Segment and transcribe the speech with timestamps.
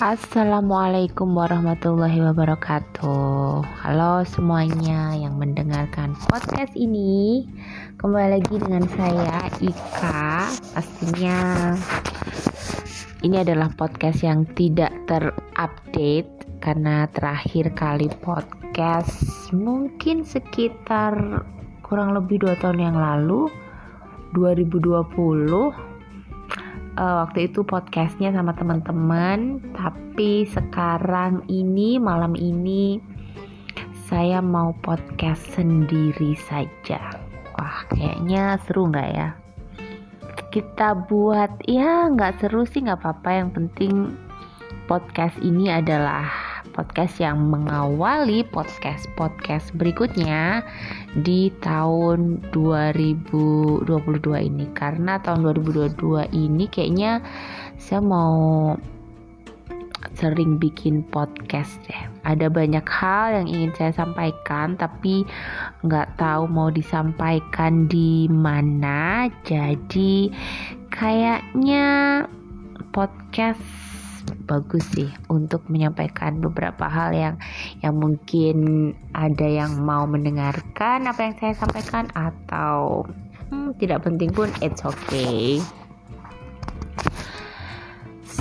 [0.00, 3.60] Assalamualaikum warahmatullahi wabarakatuh.
[3.84, 7.44] Halo semuanya yang mendengarkan podcast ini.
[8.00, 10.48] Kembali lagi dengan saya Ika.
[10.72, 11.36] Pastinya
[13.20, 21.44] ini adalah podcast yang tidak terupdate karena terakhir kali podcast mungkin sekitar
[21.84, 23.52] kurang lebih dua tahun yang lalu
[24.32, 25.89] 2020
[27.00, 29.64] uh, waktu itu podcastnya sama teman-teman.
[29.72, 33.00] Tapi sekarang ini malam ini
[34.04, 37.00] saya mau podcast sendiri saja.
[37.56, 39.28] Wah kayaknya seru nggak ya?
[40.52, 43.30] Kita buat ya nggak seru sih nggak apa-apa.
[43.32, 43.94] Yang penting
[44.84, 46.49] podcast ini adalah
[46.80, 50.64] podcast yang mengawali podcast-podcast berikutnya
[51.12, 53.84] di tahun 2022
[54.48, 57.20] ini karena tahun 2022 ini kayaknya
[57.76, 58.72] saya mau
[60.16, 62.08] sering bikin podcast ya.
[62.24, 65.28] Ada banyak hal yang ingin saya sampaikan tapi
[65.84, 69.28] nggak tahu mau disampaikan di mana.
[69.44, 70.32] Jadi
[70.88, 72.24] kayaknya
[72.96, 73.89] podcast
[74.46, 77.34] bagus sih untuk menyampaikan beberapa hal yang
[77.84, 83.04] yang mungkin ada yang mau mendengarkan apa yang saya sampaikan atau
[83.50, 85.58] hmm, tidak penting pun it's okay.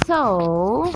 [0.10, 0.90] So,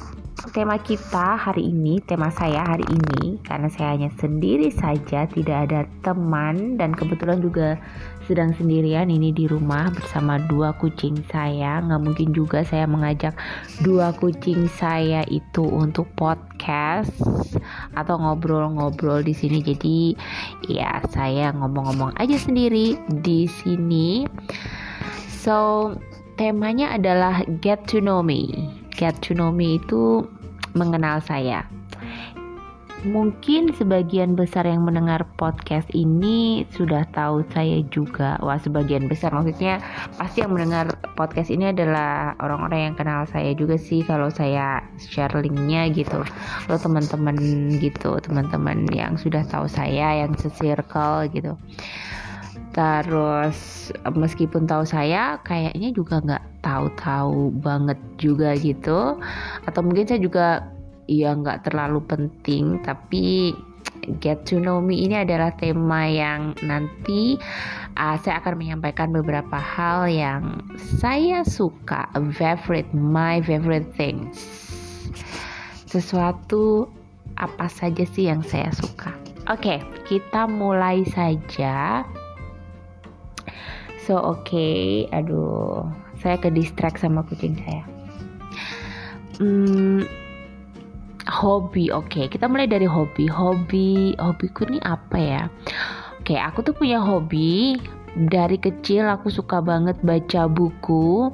[0.52, 5.86] tema kita hari ini, tema saya hari ini, karena saya hanya sendiri saja, tidak ada
[6.02, 7.78] teman dan kebetulan juga
[8.24, 11.84] sedang sendirian ini di rumah bersama dua kucing saya.
[11.84, 13.36] Nggak mungkin juga saya mengajak
[13.84, 17.12] dua kucing saya itu untuk podcast
[18.00, 19.60] atau ngobrol-ngobrol di sini.
[19.60, 20.16] Jadi
[20.72, 24.24] ya saya ngomong-ngomong aja sendiri di sini.
[25.28, 25.92] So
[26.40, 28.72] temanya adalah get to know me.
[28.96, 30.24] Get to know me itu
[30.74, 31.68] mengenal saya
[33.04, 38.40] Mungkin sebagian besar yang mendengar podcast ini sudah tahu saya juga.
[38.40, 39.84] Wah, sebagian besar maksudnya
[40.16, 40.88] pasti yang mendengar
[41.20, 46.24] podcast ini adalah orang-orang yang kenal saya juga sih kalau saya share linknya gitu.
[46.72, 47.36] Lo teman-teman
[47.84, 51.60] gitu, teman-teman yang sudah tahu saya, yang se-circle gitu.
[52.72, 59.20] Terus meskipun tahu saya, kayaknya juga nggak tahu-tahu banget juga gitu.
[59.68, 60.73] Atau mungkin saya juga
[61.08, 63.52] ya nggak terlalu penting tapi
[64.20, 67.40] get to know me ini adalah tema yang nanti
[67.96, 70.60] uh, saya akan menyampaikan beberapa hal yang
[71.00, 74.44] saya suka favorite my favorite things.
[75.88, 76.90] Sesuatu
[77.40, 79.14] apa saja sih yang saya suka?
[79.52, 82.04] Oke okay, kita mulai saja.
[84.04, 85.08] So oke okay.
[85.16, 85.88] aduh
[86.20, 87.84] saya ke distract sama kucing saya.
[89.42, 90.06] Hmm,
[91.30, 92.10] hobi oke.
[92.10, 92.26] Okay.
[92.28, 93.28] kita mulai dari hobi.
[93.28, 95.44] Hobi hobiku ini apa ya?
[96.20, 97.80] Oke okay, aku tuh punya hobi.
[98.14, 101.34] Dari kecil aku suka banget baca buku.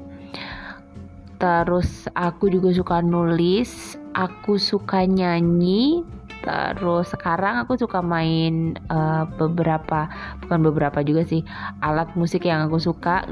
[1.39, 3.95] Terus aku juga suka nulis.
[4.15, 6.03] Aku suka nyanyi.
[6.39, 10.07] Terus sekarang aku suka main uh, beberapa
[10.39, 11.43] bukan beberapa juga sih
[11.83, 13.27] alat musik yang aku suka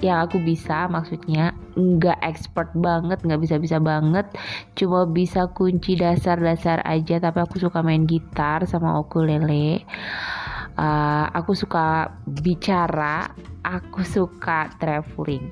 [0.00, 4.26] yang aku bisa maksudnya nggak expert banget nggak bisa bisa banget.
[4.74, 9.84] Cuma bisa kunci dasar-dasar aja tapi aku suka main gitar sama ukulele.
[10.80, 13.28] Uh, aku suka bicara
[13.64, 15.44] aku suka traveling.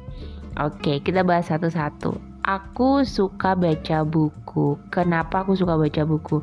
[0.58, 2.16] Oke okay, kita bahas satu-satu.
[2.48, 4.81] Aku suka baca buku.
[4.88, 6.41] Kenapa aku suka baca buku?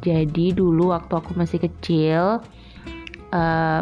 [0.00, 2.40] Jadi dulu waktu aku masih kecil
[3.36, 3.80] uh,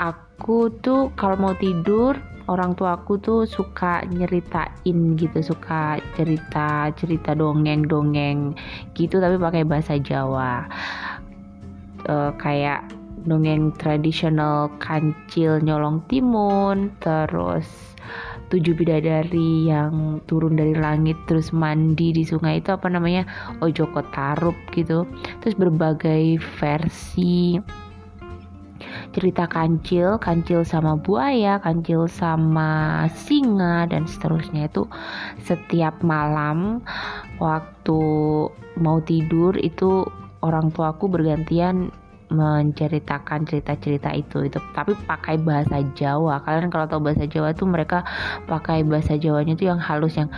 [0.00, 2.16] aku tuh kalau mau tidur
[2.48, 8.54] orang tua aku tuh suka nyeritain gitu suka cerita cerita dongeng dongeng
[8.96, 10.66] gitu tapi pakai bahasa Jawa.
[12.02, 12.82] Uh, kayak
[13.22, 17.94] dongeng tradisional kancil nyolong timun terus
[18.50, 23.24] tujuh bidadari yang turun dari langit terus mandi di sungai itu apa namanya
[23.64, 25.08] ojoko tarup gitu.
[25.40, 27.56] Terus berbagai versi
[29.12, 34.88] cerita kancil, kancil sama buaya, kancil sama singa dan seterusnya itu
[35.42, 36.80] setiap malam
[37.38, 38.00] waktu
[38.80, 40.06] mau tidur itu
[40.42, 41.92] orang tuaku bergantian
[42.32, 44.58] menceritakan cerita-cerita itu itu.
[44.72, 46.40] Tapi pakai bahasa Jawa.
[46.42, 48.02] Kalian kalau tahu bahasa Jawa tuh mereka
[48.48, 50.32] pakai bahasa Jawanya tuh yang halus yang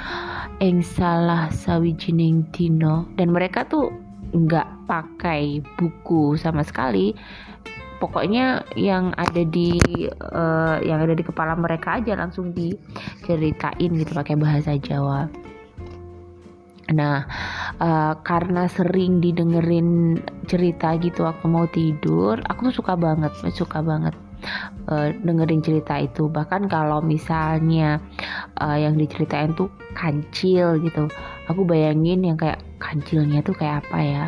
[0.58, 3.94] eng salah sawijining tino dan mereka tuh
[4.34, 7.14] nggak pakai buku sama sekali
[8.04, 9.80] pokoknya yang ada di
[10.20, 15.32] uh, yang ada di kepala mereka aja langsung diceritain gitu pakai bahasa Jawa
[16.92, 17.24] Nah,
[17.80, 24.12] uh, karena sering didengerin cerita gitu aku mau tidur, aku tuh suka banget, suka banget
[24.92, 26.28] uh, dengerin cerita itu.
[26.28, 28.04] Bahkan kalau misalnya
[28.60, 31.08] uh, yang diceritain tuh kancil gitu,
[31.48, 34.26] aku bayangin yang kayak kancilnya tuh kayak apa ya?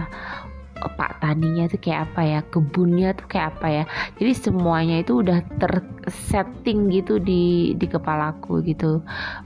[0.96, 3.84] Pak taninya tuh kayak apa ya kebunnya tuh kayak apa ya.
[4.20, 9.00] Jadi semuanya itu udah tersetting gitu di di kepalaku gitu.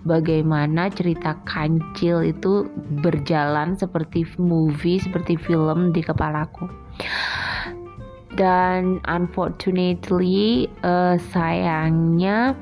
[0.05, 2.67] Bagaimana cerita kancil itu
[3.01, 6.69] berjalan seperti movie seperti film di kepalaku.
[8.35, 12.55] Dan unfortunately uh, sayangnya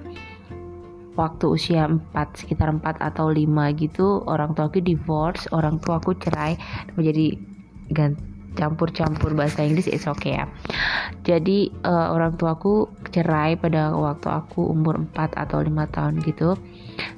[1.19, 3.43] waktu usia 4 sekitar 4 atau 5
[3.75, 6.55] gitu orang tua aku divorce orang tua aku cerai
[6.95, 7.35] menjadi
[7.91, 8.28] ganti
[8.59, 10.51] campur-campur bahasa Inggris it's okay ya.
[11.23, 16.59] Jadi uh, orang tuaku cerai pada waktu aku umur 4 atau 5 tahun gitu.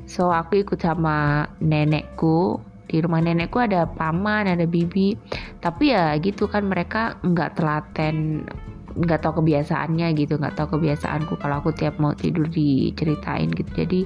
[0.05, 2.61] So aku ikut sama nenekku.
[2.91, 5.17] Di rumah nenekku ada paman, ada bibi.
[5.65, 8.45] Tapi ya gitu kan mereka nggak telaten
[8.91, 14.01] nggak tahu kebiasaannya gitu nggak tahu kebiasaanku kalau aku tiap mau tidur diceritain gitu jadi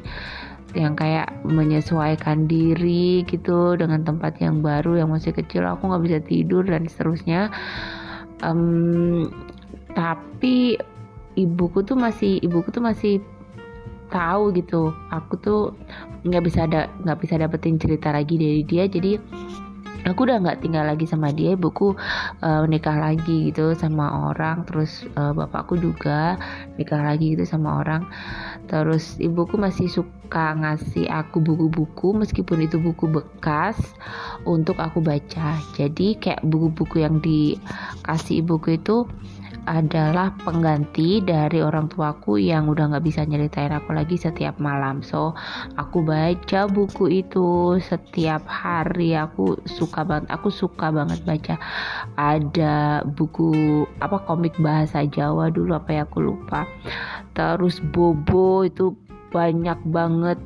[0.75, 5.65] yang kayak menyesuaikan diri gitu dengan tempat yang baru yang masih kecil.
[5.67, 7.49] Aku nggak bisa tidur dan seterusnya.
[8.43, 9.31] Um,
[9.95, 10.77] tapi
[11.39, 13.23] ibuku tuh masih ibuku tuh masih
[14.11, 14.91] tahu gitu.
[15.15, 15.61] Aku tuh
[16.27, 18.91] nggak bisa ada nggak bisa dapetin cerita lagi dari dia.
[18.91, 19.19] Jadi
[20.05, 21.97] aku udah nggak tinggal lagi sama dia ibuku
[22.45, 26.37] uh, nikah lagi gitu sama orang terus uh, bapakku juga
[26.77, 28.07] nikah lagi gitu sama orang.
[28.69, 33.77] Terus ibuku masih suka ngasih aku buku-buku meskipun itu buku bekas
[34.49, 35.61] untuk aku baca.
[35.77, 39.09] Jadi kayak buku-buku yang dikasih ibuku itu
[39.65, 45.01] adalah pengganti dari orang tuaku yang udah nggak bisa nyeritain aku lagi setiap malam.
[45.01, 45.33] So
[45.77, 49.17] aku baca buku itu setiap hari.
[49.17, 51.55] Aku suka banget aku suka banget baca.
[52.17, 56.69] Ada buku apa komik bahasa Jawa dulu apa ya aku lupa.
[57.33, 58.95] Terus Bobo itu
[59.33, 60.39] banyak banget.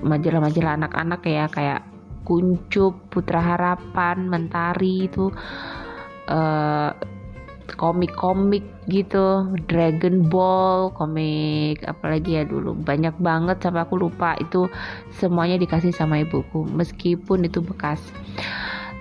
[0.00, 1.80] Majalah-majalah anak-anak ya kayak
[2.24, 5.32] Kuncup, Putra Harapan, Mentari itu
[6.30, 6.90] uh,
[7.76, 12.74] komik-komik gitu Dragon Ball komik apalagi ya dulu.
[12.74, 14.66] Banyak banget sampai aku lupa itu
[15.18, 18.00] semuanya dikasih sama ibuku meskipun itu bekas.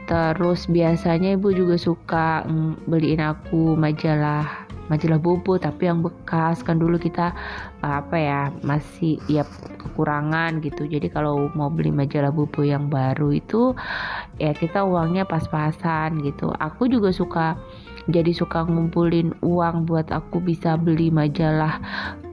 [0.09, 6.65] Terus biasanya ibu juga suka mm, beliin aku majalah majalah bobo tapi yang bekas.
[6.65, 7.29] Kan dulu kita
[7.85, 9.45] apa ya masih ya
[9.77, 10.89] kekurangan gitu.
[10.89, 13.77] Jadi kalau mau beli majalah bobo yang baru itu
[14.41, 16.49] ya kita uangnya pas-pasan gitu.
[16.57, 17.53] Aku juga suka
[18.09, 21.77] jadi suka ngumpulin uang buat aku bisa beli majalah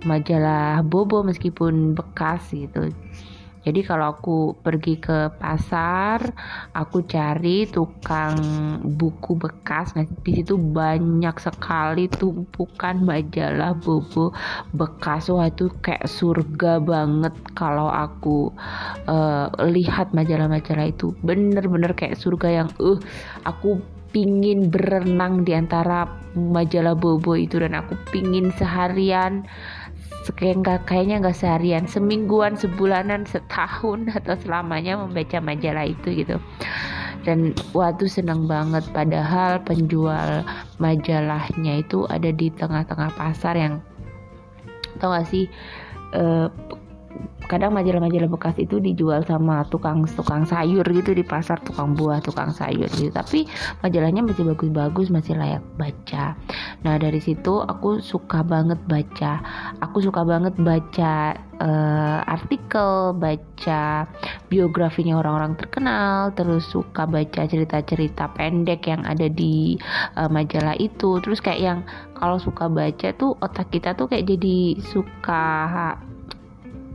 [0.09, 2.91] majalah bobo meskipun bekas gitu
[3.67, 6.23] jadi kalau aku pergi ke pasar,
[6.71, 8.39] aku cari tukang
[8.95, 9.91] buku bekas.
[9.99, 14.31] Nah, di situ banyak sekali tumpukan majalah bobo
[14.71, 15.27] bekas.
[15.35, 18.55] Wah, itu kayak surga banget kalau aku
[19.11, 21.11] uh, lihat majalah-majalah itu.
[21.27, 23.03] Bener-bener kayak surga yang uh
[23.43, 23.83] aku
[24.15, 29.47] pingin berenang di antara majalah bobo itu dan aku pingin seharian
[30.35, 36.37] kayak kayaknya nggak seharian semingguan sebulanan setahun atau selamanya membaca majalah itu gitu.
[37.23, 38.87] Dan waktu senang banget.
[38.95, 40.47] Padahal penjual
[40.79, 43.75] majalahnya itu ada di tengah-tengah pasar yang
[45.03, 45.45] tau gak sih
[46.17, 46.49] uh,
[47.47, 52.91] kadang majalah-majalah bekas itu dijual sama tukang-tukang sayur gitu di pasar tukang buah tukang sayur
[52.99, 53.11] gitu.
[53.15, 53.47] Tapi
[53.81, 56.35] majalahnya masih bagus-bagus masih layak baca.
[56.83, 59.41] Nah dari situ aku suka banget baca.
[59.83, 64.11] Aku suka banget baca uh, artikel baca
[64.51, 69.79] biografinya orang-orang terkenal terus suka baca cerita-cerita pendek yang ada di
[70.19, 71.23] uh, majalah itu.
[71.23, 71.79] Terus kayak yang
[72.17, 75.45] kalau suka baca tuh otak kita tuh kayak jadi suka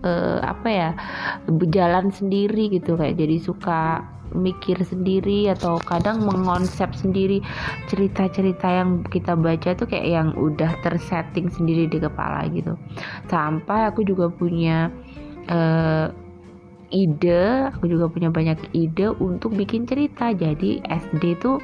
[0.04, 0.90] uh, apa ya
[1.50, 3.82] berjalan sendiri gitu kayak jadi suka
[4.32, 7.44] mikir sendiri atau kadang mengonsep sendiri
[7.92, 12.80] cerita-cerita yang kita baca tuh kayak yang udah tersetting sendiri di kepala gitu.
[13.28, 14.88] Sampai aku juga punya
[15.52, 16.08] uh,
[16.92, 20.32] ide aku juga punya banyak ide untuk bikin cerita.
[20.32, 21.60] Jadi SD tuh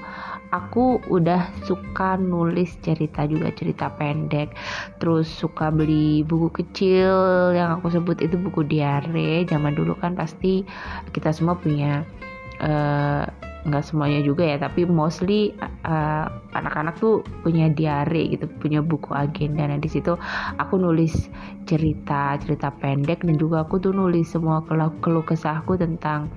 [0.52, 4.54] aku udah suka nulis cerita juga cerita pendek.
[5.00, 9.44] Terus suka beli buku kecil yang aku sebut itu buku diare.
[9.48, 10.64] Zaman dulu kan pasti
[11.12, 12.04] kita semua punya
[12.64, 13.26] uh,
[13.68, 15.52] nggak semuanya juga ya tapi mostly
[15.84, 19.68] anak anak-anak tuh punya diary gitu punya buku agenda.
[19.68, 20.16] Nah di situ
[20.56, 21.28] aku nulis
[21.68, 26.32] cerita cerita pendek dan juga aku tuh nulis semua keluh keluh kesahku tentang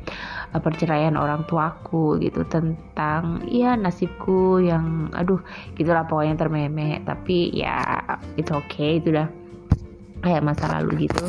[0.54, 5.38] uh, perceraian orang tuaku gitu tentang ya nasibku yang aduh
[5.78, 7.02] gitulah pokoknya termeme.
[7.06, 8.00] Tapi ya
[8.34, 9.28] itu oke okay, itu udah
[10.24, 11.26] kayak masa lalu gitu.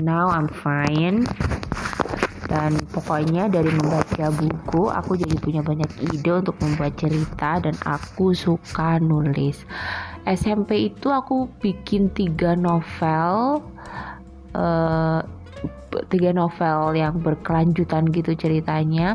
[0.00, 1.28] Now I'm fine
[2.50, 8.34] dan pokoknya dari membaca buku aku jadi punya banyak ide untuk membuat cerita dan aku
[8.34, 9.62] suka nulis.
[10.26, 13.62] SMP itu aku bikin tiga novel
[14.58, 15.22] uh,
[16.10, 19.14] tiga novel yang berkelanjutan gitu ceritanya.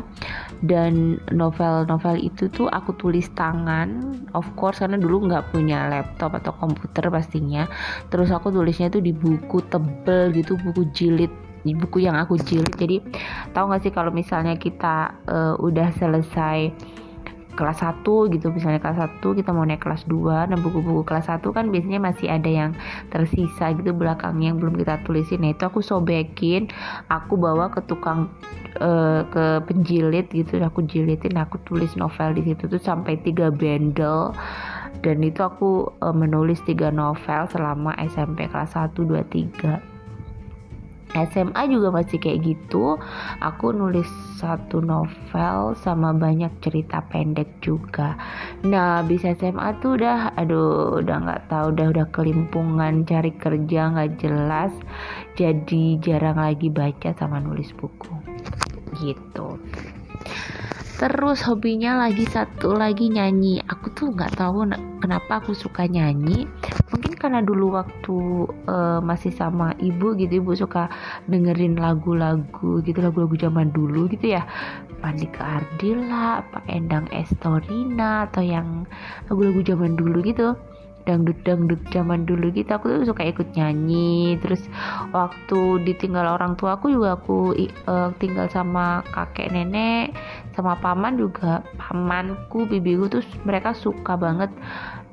[0.64, 6.56] Dan novel-novel itu tuh aku tulis tangan of course karena dulu nggak punya laptop atau
[6.56, 7.68] komputer pastinya.
[8.08, 13.02] Terus aku tulisnya tuh di buku tebel gitu buku jilid buku yang aku jilid jadi
[13.50, 16.70] tahu nggak sih kalau misalnya kita uh, udah selesai
[17.56, 18.04] kelas 1
[18.36, 21.98] gitu misalnya kelas 1 kita mau naik kelas 2 dan buku-buku kelas 1 kan biasanya
[21.98, 22.70] masih ada yang
[23.08, 25.40] tersisa gitu belakangnya yang belum kita tulisin.
[25.40, 26.68] Nah itu aku sobekin
[27.08, 28.28] aku bawa ke tukang
[28.78, 34.36] uh, ke penjilid gitu aku jilidin aku tulis novel di situ tuh sampai tiga bundle
[35.00, 39.95] dan itu aku uh, menulis tiga novel selama SMP kelas 1 2 3
[41.32, 43.00] SMA juga masih kayak gitu.
[43.40, 48.20] Aku nulis satu novel sama banyak cerita pendek juga.
[48.66, 54.20] Nah bisa SMA tuh udah aduh udah nggak tahu udah udah kelimpungan cari kerja nggak
[54.20, 54.72] jelas.
[55.40, 58.12] Jadi jarang lagi baca sama nulis buku.
[59.00, 59.56] Gitu
[60.96, 63.60] terus hobinya lagi satu lagi nyanyi.
[63.68, 64.64] Aku tuh nggak tahu
[65.00, 66.48] kenapa aku suka nyanyi.
[66.88, 68.16] Mungkin karena dulu waktu
[68.64, 70.88] uh, masih sama ibu gitu ibu suka
[71.28, 74.48] dengerin lagu-lagu gitu lagu-lagu zaman dulu gitu ya.
[75.04, 78.88] Pandika Ardila, Pak Endang Estorina atau yang
[79.28, 80.56] lagu-lagu zaman dulu gitu
[81.06, 82.68] dangdut dangdut zaman dulu gitu.
[82.74, 84.36] Aku tuh suka ikut nyanyi.
[84.42, 84.66] Terus
[85.14, 87.54] waktu ditinggal orang tua aku juga aku
[87.86, 90.12] uh, tinggal sama kakek nenek
[90.52, 91.62] sama paman juga.
[91.78, 94.50] Pamanku bibiku tuh mereka suka banget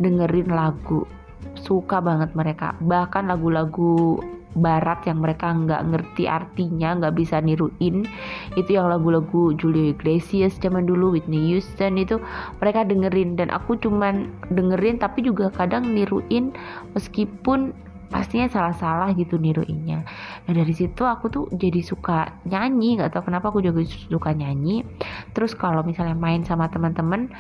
[0.02, 1.06] dengerin lagu.
[1.54, 2.74] Suka banget mereka.
[2.82, 4.20] Bahkan lagu-lagu
[4.53, 8.05] barat yang mereka nggak ngerti artinya nggak bisa niruin
[8.53, 12.22] itu yang lagu-lagu Julio Iglesias zaman dulu Whitney Houston itu
[12.62, 16.53] mereka dengerin dan aku cuman dengerin tapi juga kadang niruin
[16.93, 17.74] meskipun
[18.13, 20.05] pastinya salah-salah gitu niruinnya.
[20.45, 24.86] Nah dari situ aku tuh jadi suka nyanyi, nggak tahu kenapa aku juga suka nyanyi.
[25.33, 27.33] Terus kalau misalnya main sama teman-teman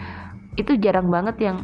[0.57, 1.57] itu jarang banget yang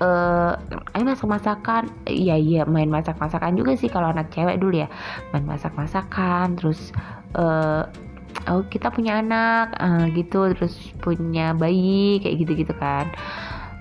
[0.00, 0.54] uh,
[0.94, 4.88] ayo masak masakan iya iya main masak masakan juga sih kalau anak cewek dulu ya.
[5.30, 6.90] Main masak masakan terus
[7.38, 7.86] uh,
[8.50, 13.10] oh kita punya anak uh, gitu terus punya bayi kayak gitu gitu kan.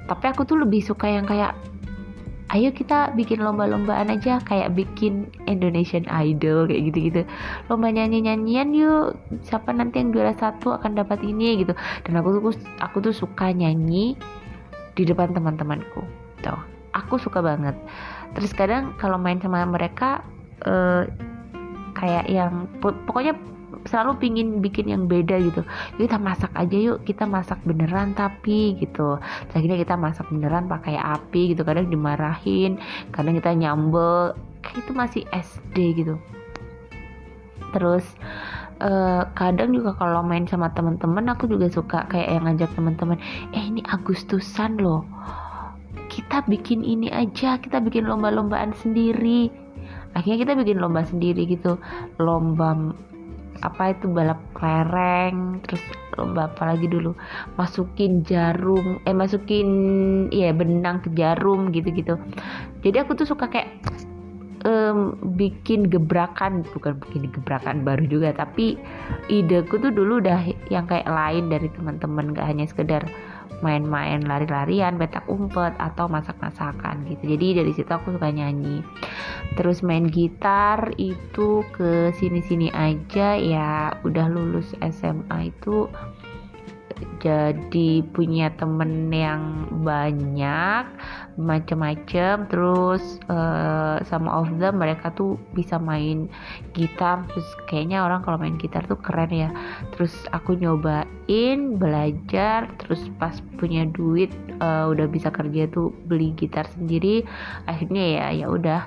[0.05, 1.55] Tapi aku tuh lebih suka yang kayak
[2.53, 7.21] ayo kita bikin lomba-lombaan aja kayak bikin Indonesian Idol kayak gitu-gitu.
[7.65, 11.73] Lomba nyanyi-nyanyian yuk siapa nanti yang juara satu akan dapat ini gitu.
[12.05, 14.13] Dan aku tuh aku tuh suka nyanyi
[14.93, 16.01] di depan teman-temanku.
[16.41, 17.75] Tuh aku suka banget.
[18.37, 20.21] Terus kadang kalau main sama mereka
[20.63, 21.09] uh,
[21.97, 23.35] kayak yang pokoknya
[23.83, 25.61] selalu pingin bikin yang beda gitu.
[25.99, 29.19] Kita masak aja yuk kita masak beneran tapi gitu.
[29.51, 32.79] Akhirnya kita masak beneran pakai api gitu kadang dimarahin
[33.11, 34.37] kadang kita nyambel.
[34.63, 36.15] Kayak itu masih SD gitu.
[37.75, 38.05] Terus
[38.83, 43.17] uh, kadang juga kalau main sama teman-teman aku juga suka kayak yang ngajak teman-teman
[43.55, 45.07] eh ini Agustusan loh.
[46.11, 49.49] Kita bikin ini aja kita bikin lomba-lombaan sendiri.
[50.13, 51.79] Akhirnya kita bikin lomba sendiri gitu.
[52.21, 52.93] Lomba
[53.63, 55.79] apa itu balap kelereng terus
[56.19, 57.15] lomba apa lagi dulu?
[57.57, 59.67] Masukin jarum eh masukin
[60.29, 62.19] iya benang ke jarum gitu-gitu.
[62.85, 63.73] Jadi aku tuh suka kayak
[64.63, 68.79] um, bikin gebrakan bukan bikin gebrakan baru juga tapi
[69.31, 73.03] ideku tuh dulu udah yang kayak lain dari teman-teman gak hanya sekedar
[73.63, 77.35] main-main lari-larian, petak umpet atau masak-masakan gitu.
[77.35, 78.83] Jadi dari situ aku suka nyanyi.
[79.55, 85.87] Terus main gitar itu ke sini-sini aja ya udah lulus SMA itu
[87.23, 90.83] jadi punya temen yang banyak
[91.39, 96.27] macam-macam terus uh, sama of them mereka tuh bisa main
[96.75, 99.49] gitar terus kayaknya orang kalau main gitar tuh keren ya.
[99.95, 106.67] Terus aku nyobain belajar terus pas punya duit uh, udah bisa kerja tuh beli gitar
[106.75, 107.23] sendiri
[107.71, 108.81] akhirnya ya ya udah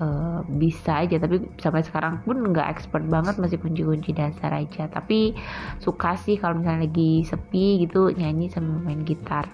[0.00, 1.20] uh, bisa aja.
[1.20, 4.88] Tapi sampai sekarang pun nggak expert banget masih kunci-kunci dasar aja.
[4.88, 5.36] Tapi
[5.78, 9.46] suka sih kalau misalnya lagi sepi gitu nyanyi sama main gitar.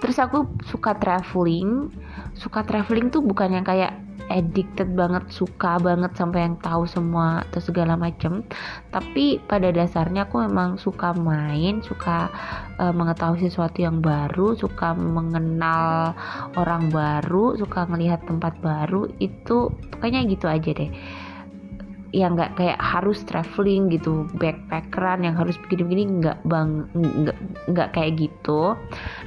[0.00, 1.92] Terus aku suka traveling.
[2.34, 7.62] Suka traveling tuh bukan yang kayak addicted banget suka banget sampai yang tahu semua atau
[7.62, 8.42] segala macam
[8.90, 12.28] tapi pada dasarnya aku memang suka main suka
[12.82, 16.12] uh, mengetahui sesuatu yang baru suka mengenal
[16.58, 20.90] orang baru suka melihat tempat baru itu pokoknya gitu aja deh.
[22.08, 26.88] Yang nggak kayak harus traveling gitu backpackeran yang harus begini-begini nggak bang
[27.68, 28.78] nggak kayak gitu.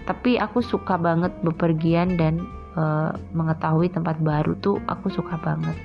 [0.09, 2.41] Tapi aku suka banget bepergian dan
[2.75, 5.75] uh, mengetahui tempat baru tuh aku suka banget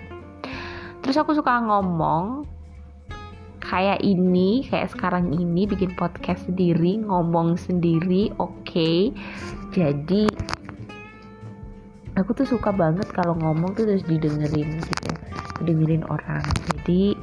[1.02, 2.47] terus aku suka ngomong
[3.62, 9.11] kayak ini kayak sekarang ini bikin podcast sendiri ngomong sendiri oke okay.
[9.75, 10.31] jadi
[12.14, 15.11] aku tuh suka banget kalau ngomong tuh terus didengerin gitu
[15.66, 17.19] dengerin orang jadi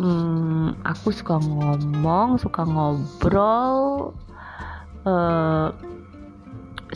[0.00, 4.12] hmm, aku suka ngomong suka ngobrol
[5.04, 5.70] uh,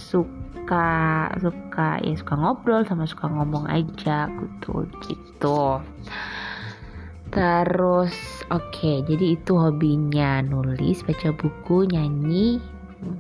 [0.01, 5.83] suka suka suka ya suka ngobrol sama suka ngomong aja gitu gitu.
[7.35, 8.15] Terus
[8.47, 12.63] oke okay, jadi itu hobinya nulis baca buku nyanyi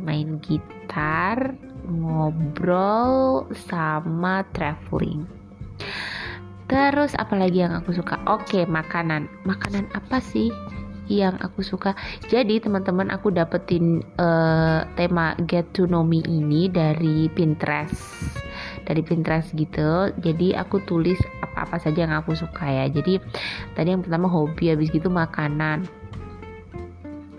[0.07, 1.59] main gitar
[1.91, 5.27] ngobrol sama traveling.
[6.71, 8.23] Terus apalagi yang aku suka?
[8.31, 9.27] Oke okay, makanan.
[9.43, 10.55] Makanan apa sih
[11.11, 11.97] yang aku suka.
[12.30, 18.38] Jadi teman-teman aku dapetin uh, tema Get to Know Me ini dari Pinterest.
[18.87, 20.11] Dari Pinterest gitu.
[20.18, 22.87] Jadi aku tulis apa-apa saja yang aku suka ya.
[22.90, 23.18] Jadi
[23.75, 25.87] tadi yang pertama hobi, habis gitu makanan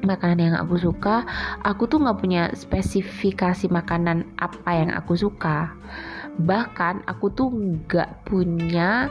[0.03, 1.23] makanan yang aku suka
[1.63, 5.71] aku tuh nggak punya spesifikasi makanan apa yang aku suka
[6.35, 9.07] bahkan aku tuh nggak punya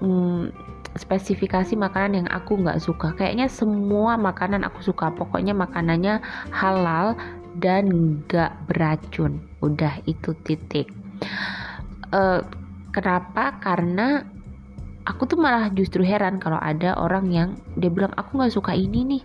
[0.00, 0.48] hmm,
[0.98, 3.14] spesifikasi makanan yang aku nggak suka.
[3.14, 5.14] Kayaknya semua makanan aku suka.
[5.14, 6.18] Pokoknya makanannya
[6.50, 7.14] halal
[7.62, 7.90] dan
[8.26, 9.38] nggak beracun.
[9.62, 10.90] Udah itu titik.
[12.10, 12.42] Uh,
[12.90, 13.60] kenapa?
[13.62, 14.26] Karena
[15.06, 17.48] aku tuh malah justru heran kalau ada orang yang
[17.78, 19.22] dia bilang aku nggak suka ini nih.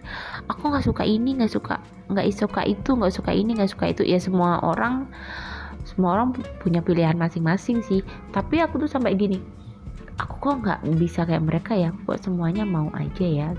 [0.51, 4.05] Aku nggak suka ini nggak suka nggak suka itu nggak suka ini nggak suka itu.
[4.05, 5.09] Ya semua orang
[5.85, 8.05] semua orang punya pilihan masing-masing sih.
[8.29, 9.54] Tapi aku tuh sampai gini
[10.15, 11.91] aku kok nggak bisa kayak mereka ya?
[12.07, 13.49] Kok semuanya mau aja ya.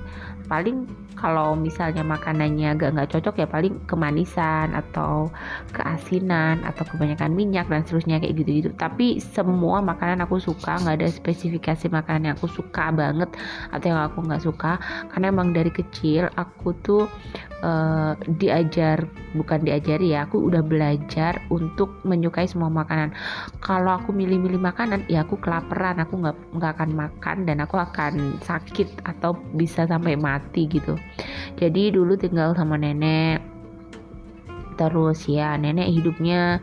[0.46, 5.32] Paling kalau misalnya makanannya agak nggak cocok ya paling kemanisan atau
[5.72, 8.70] keasinan atau kebanyakan minyak dan seterusnya kayak gitu-gitu.
[8.76, 13.32] Tapi semua makanan aku suka nggak ada spesifikasi makanan yang aku suka banget
[13.72, 14.78] atau yang aku nggak suka.
[15.10, 17.04] Karena emang dari kecil aku tuh
[17.64, 23.12] uh, diajar bukan diajari ya aku udah belajar untuk menyukai semua makanan.
[23.62, 28.40] Kalau aku milih-milih makanan ya aku kelaparan aku nggak nggak akan makan dan aku akan
[28.42, 30.98] sakit atau bisa sampai mati gitu.
[31.56, 33.40] Jadi dulu tinggal sama nenek.
[34.76, 36.60] Terus ya nenek hidupnya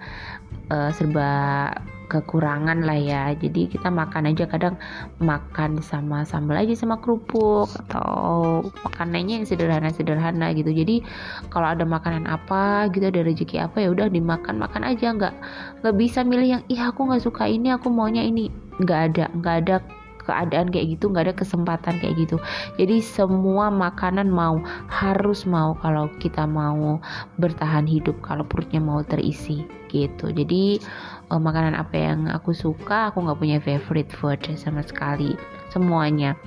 [0.69, 1.69] uh, serba
[2.13, 3.23] kekurangan lah ya.
[3.34, 4.78] Jadi kita makan aja kadang
[5.17, 10.69] makan sama sambal aja sama kerupuk atau makanannya yang sederhana-sederhana gitu.
[10.69, 11.02] Jadi
[11.49, 15.10] kalau ada makanan apa gitu ada rezeki apa ya udah dimakan makan aja.
[15.12, 15.34] Nggak
[15.82, 18.54] nggak bisa milih yang ih aku nggak suka ini aku maunya ini.
[18.78, 19.76] Nggak ada nggak ada
[20.25, 22.38] keadaan kayak gitu nggak ada kesempatan kayak gitu.
[22.79, 24.59] Jadi semua makanan mau
[24.89, 26.99] harus mau kalau kita mau
[27.38, 30.33] bertahan hidup kalau perutnya mau terisi gitu.
[30.33, 30.81] Jadi
[31.29, 35.38] uh, makanan apa yang aku suka aku nggak punya favorite food sama sekali
[35.73, 36.38] semuanya.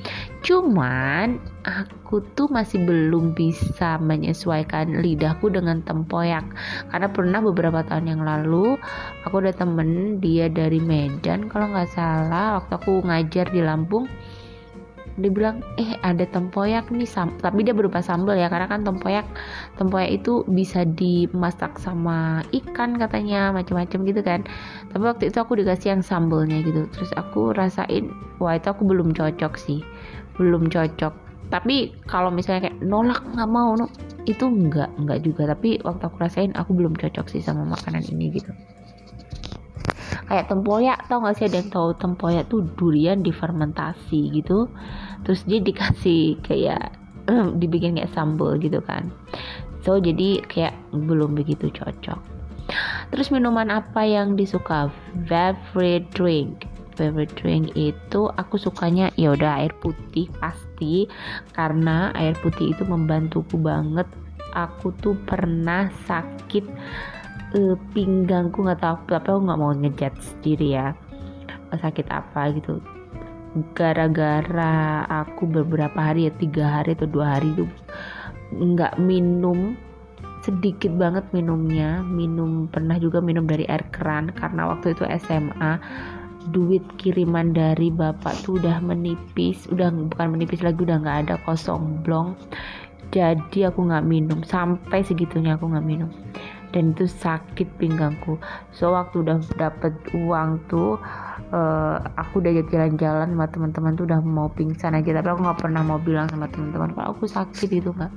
[0.46, 6.46] Cuman aku tuh masih belum bisa menyesuaikan lidahku dengan tempoyak.
[6.94, 8.78] Karena pernah beberapa tahun yang lalu
[9.26, 14.06] aku ada temen dia dari Medan kalau nggak salah waktu aku ngajar di Lampung
[15.16, 19.24] dia bilang eh ada tempoyak nih sam tapi dia berupa sambal ya karena kan tempoyak
[19.80, 24.40] tempoyak itu bisa dimasak sama ikan katanya macam-macam gitu kan.
[24.92, 26.84] Tapi waktu itu aku dikasih yang sambalnya gitu.
[26.92, 29.80] Terus aku rasain wah itu aku belum cocok sih.
[30.36, 31.12] Belum cocok.
[31.48, 33.88] Tapi kalau misalnya kayak nolak nggak mau no
[34.28, 35.48] itu enggak enggak juga.
[35.56, 38.52] Tapi waktu aku rasain aku belum cocok sih sama makanan ini gitu
[40.26, 44.66] kayak tempoyak tau gak sih ada yang tahu tempoyak tuh durian difermentasi gitu.
[45.22, 46.94] Terus dia dikasih kayak
[47.60, 49.10] dibikin kayak sambal gitu kan.
[49.86, 52.18] So jadi kayak belum begitu cocok.
[53.14, 54.90] Terus minuman apa yang disuka?
[55.30, 56.66] Favorite drink.
[56.98, 61.06] Favorite drink itu aku sukanya ya udah air putih pasti.
[61.54, 64.10] Karena air putih itu membantuku banget.
[64.56, 66.64] Aku tuh pernah sakit
[67.56, 70.92] uh, pinggangku nggak tahu tapi aku nggak mau ngejat sendiri ya.
[71.72, 72.78] Sakit apa gitu.
[73.72, 77.64] Gara-gara aku beberapa hari ya tiga hari atau dua hari itu
[78.52, 79.74] nggak minum
[80.44, 82.04] sedikit banget minumnya.
[82.04, 85.80] Minum pernah juga minum dari air keran karena waktu itu SMA
[86.54, 92.04] duit kiriman dari bapak tuh udah menipis udah bukan menipis lagi udah nggak ada kosong
[92.04, 92.36] blong.
[93.10, 96.10] Jadi aku nggak minum sampai segitunya aku nggak minum
[96.74, 98.38] dan itu sakit pinggangku.
[98.74, 100.98] So waktu udah dapet uang tuh
[101.54, 105.22] uh, aku udah jalan-jalan sama teman-teman tuh udah mau pingsan aja.
[105.22, 108.12] Tapi aku nggak pernah mau bilang sama teman-teman kalau aku sakit itu nggak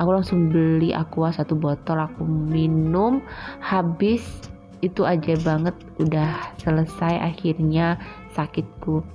[0.00, 3.22] aku langsung beli aqua satu botol aku minum.
[3.62, 4.22] Habis
[4.82, 8.02] itu aja banget udah selesai akhirnya
[8.34, 9.06] sakitku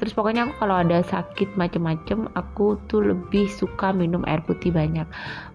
[0.00, 5.04] terus pokoknya aku kalau ada sakit macem-macem aku tuh lebih suka minum air putih banyak.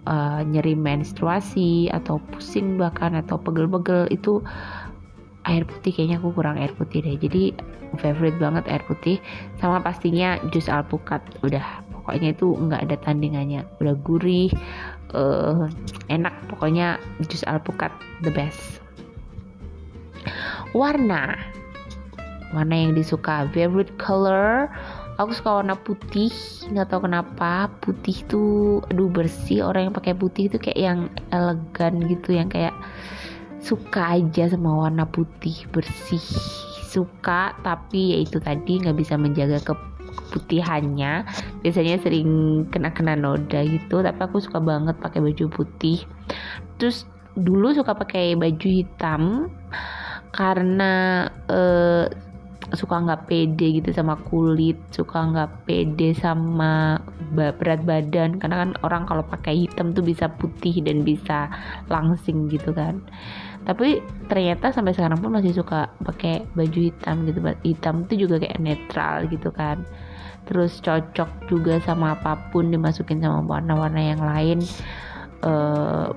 [0.05, 4.45] Uh, nyeri menstruasi atau pusing bahkan atau pegel-pegel itu
[5.49, 7.17] air putih kayaknya aku kurang air putih deh.
[7.17, 7.58] Jadi
[7.97, 9.17] favorite banget air putih
[9.58, 11.25] sama pastinya jus alpukat.
[11.41, 13.65] Udah pokoknya itu nggak ada tandingannya.
[13.81, 14.53] Udah gurih
[15.17, 15.65] uh,
[16.13, 16.38] enak.
[16.53, 17.89] Pokoknya jus alpukat
[18.21, 18.77] the best.
[20.77, 21.55] Warna
[22.56, 23.46] warna yang disuka?
[23.52, 24.72] Favorite color?
[25.15, 26.32] Aku suka warna putih.
[26.72, 27.72] Nggak tahu kenapa.
[27.80, 29.63] Putih tuh aduh bersih.
[29.63, 31.00] Orang yang pakai putih itu kayak yang
[31.32, 32.36] elegan gitu.
[32.36, 32.76] Yang kayak
[33.63, 36.20] suka aja sama warna putih bersih.
[36.91, 39.74] Suka tapi ya itu tadi nggak bisa menjaga ke
[40.15, 41.24] keputihannya.
[41.63, 44.04] Biasanya sering kena-kena noda gitu.
[44.04, 46.04] Tapi aku suka banget pakai baju putih.
[46.76, 47.08] Terus
[47.39, 49.48] dulu suka pakai baju hitam.
[50.36, 52.12] Karena uh,
[52.73, 56.97] suka nggak pede gitu sama kulit suka nggak pede sama
[57.36, 58.41] berat badan.
[58.41, 61.54] Karena kan orang kalau pakai hitam tuh bisa putih dan bisa
[61.93, 63.04] langsing gitu kan.
[63.65, 67.39] Tapi ternyata sampai sekarang pun masih suka pakai baju hitam gitu.
[67.62, 69.86] Hitam tuh juga kayak netral gitu kan.
[70.45, 74.60] Terus cocok juga sama apa pun dimasukin sama warna-warna yang lain.
[75.41, 76.13] Uh,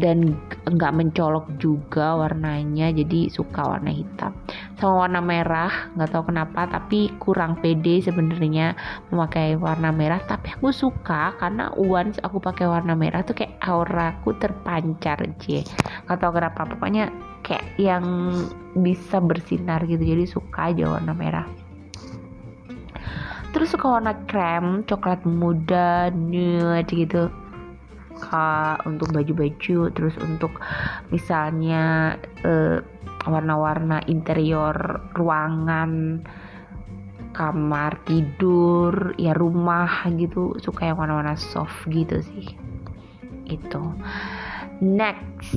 [0.00, 4.32] dan nggak mencolok juga warnanya jadi suka warna hitam.
[4.80, 8.72] Sama warna merah nggak tahu kenapa tapi kurang pede sebenarnya
[9.12, 10.20] memakai warna merah.
[10.24, 15.60] Tapi aku suka karena once aku pakai warna merah tuh kayak auraku terpancar aja
[16.06, 17.12] nggak tahu kenapa pokoknya
[17.44, 18.04] kayak yang
[18.78, 21.46] bisa bersinar gitu jadi suka aja warna merah.
[23.52, 27.32] Terus suka warna krem coklat muda nude gitu
[28.18, 30.58] suka untuk baju-baju terus untuk
[31.14, 32.82] misalnya uh,
[33.30, 34.74] warna-warna interior
[35.14, 36.18] ruangan
[37.30, 42.58] kamar tidur ya rumah gitu suka yang warna-warna soft gitu sih.
[43.46, 43.94] Itu
[44.82, 45.54] next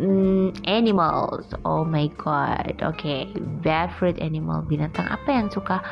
[0.00, 1.52] mm, animals.
[1.68, 2.80] Oh my god.
[2.80, 3.20] Oke okay.
[3.60, 4.64] favorite animal.
[4.64, 5.84] Binatang apa yang suka?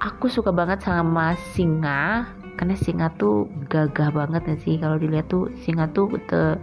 [0.00, 4.74] Aku suka banget sama singa karena singa tuh gagah banget ya sih.
[4.82, 6.58] Kalau dilihat tuh singa tuh the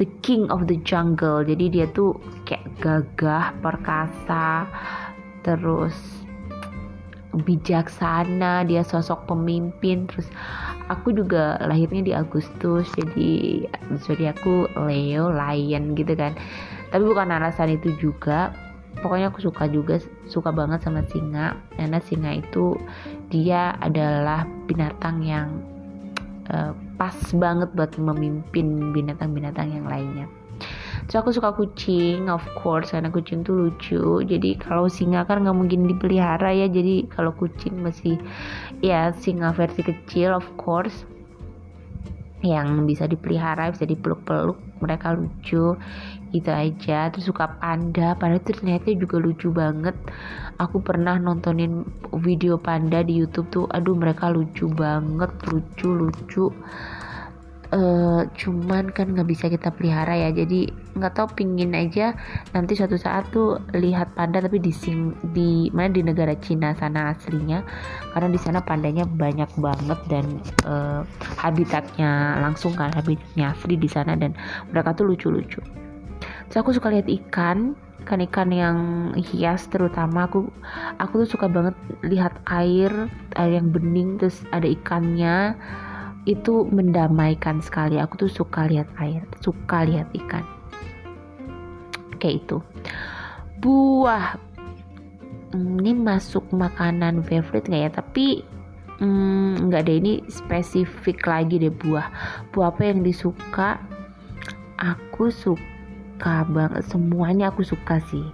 [0.00, 1.44] the king of the jungle.
[1.44, 2.16] Jadi dia tuh
[2.48, 4.64] kayak gagah perkasa
[5.44, 5.94] terus
[7.36, 10.08] bijaksana dia sosok pemimpin.
[10.08, 10.32] Terus
[10.88, 13.68] aku juga lahirnya di Agustus jadi
[14.32, 16.32] aku Leo Lion gitu kan.
[16.88, 18.56] Tapi bukan alasan itu juga.
[18.90, 21.54] Pokoknya aku suka juga suka banget sama singa.
[21.78, 22.74] Karena singa itu
[23.30, 25.48] dia adalah binatang yang
[26.50, 30.26] uh, pas banget buat memimpin binatang-binatang yang lainnya.
[31.08, 34.22] So aku suka kucing, of course karena kucing tuh lucu.
[34.22, 36.68] Jadi kalau singa kan nggak mungkin dipelihara ya.
[36.68, 38.20] Jadi kalau kucing masih
[38.84, 41.08] ya singa versi kecil, of course
[42.40, 45.76] yang bisa dipelihara bisa dipeluk-peluk mereka lucu
[46.32, 47.10] gitu aja.
[47.10, 48.14] Terus suka panda.
[48.16, 49.94] Panda itu ternyata juga lucu banget.
[50.58, 51.84] Aku pernah nontonin
[52.22, 55.30] video panda di YouTube tuh aduh mereka lucu banget.
[55.50, 56.46] Lucu lucu.
[57.70, 60.34] Uh, cuman kan nggak bisa kita pelihara ya.
[60.34, 60.66] Jadi
[60.98, 62.18] nggak tahu pingin aja
[62.50, 67.14] nanti suatu saat tuh lihat panda tapi di sing di mana di negara Cina sana
[67.14, 67.62] aslinya.
[68.10, 70.26] Karena di sana pandanya banyak banget dan
[70.66, 71.06] uh,
[71.38, 74.34] habitatnya langsung kan habitatnya asli di sana dan
[74.74, 75.62] mereka tuh lucu-lucu
[76.50, 78.78] so aku suka lihat ikan ikan-ikan yang
[79.14, 80.26] hias terutama.
[80.28, 80.48] Aku
[80.96, 82.90] aku tuh suka banget lihat air
[83.36, 85.54] air yang bening terus ada ikannya.
[86.28, 87.96] Itu mendamaikan sekali.
[88.00, 90.44] Aku tuh suka lihat air suka lihat ikan.
[92.20, 92.56] Kayak itu.
[93.60, 94.36] Buah.
[95.50, 97.90] Hmm, ini masuk makanan favorite nggak ya?
[97.90, 98.26] Tapi
[99.02, 102.06] hmm, nggak ada ini spesifik lagi deh buah.
[102.54, 103.82] Buah apa yang disuka?
[104.80, 105.79] Aku suka
[106.44, 106.84] banget.
[106.86, 108.24] Semuanya aku suka sih.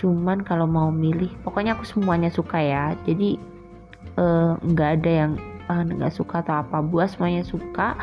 [0.00, 2.96] Cuman kalau mau milih pokoknya aku semuanya suka ya.
[3.04, 3.36] Jadi
[4.16, 5.32] eh, nggak uh, ada yang
[5.68, 6.80] eh, nggak uh, suka atau apa.
[6.80, 7.96] Buas semuanya suka.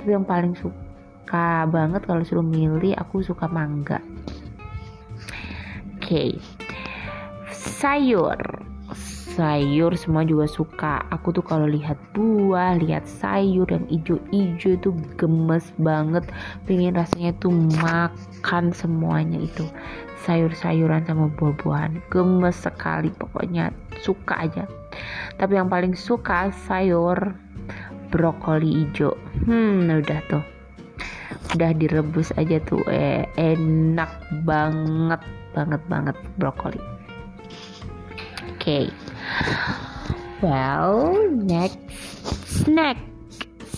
[0.00, 4.00] Tapi yang paling suka banget kalau suruh milih aku suka mangga.
[6.00, 6.00] Oke.
[6.00, 6.30] Okay.
[7.80, 8.36] sayur
[9.34, 11.06] sayur semua juga suka.
[11.14, 16.26] Aku tuh kalau lihat buah lihat sayur yang ijo-ijo tuh gemes banget.
[16.66, 19.64] Pengen rasanya tuh makan semuanya itu.
[20.26, 23.08] Sayur-sayuran sama buah-buahan gemes sekali.
[23.14, 23.70] Pokoknya
[24.02, 24.66] suka aja.
[25.38, 27.16] Tapi yang paling suka sayur
[28.10, 29.14] brokoli hijau
[29.46, 30.44] hmm udah tuh.
[31.54, 32.82] Udah direbus aja tuh.
[32.90, 34.10] Eh, enak
[34.42, 35.22] banget
[35.54, 36.78] banget banget brokoli.
[38.60, 38.86] Oke.
[38.86, 39.09] okay.
[40.40, 41.78] Well next
[42.46, 42.96] snack.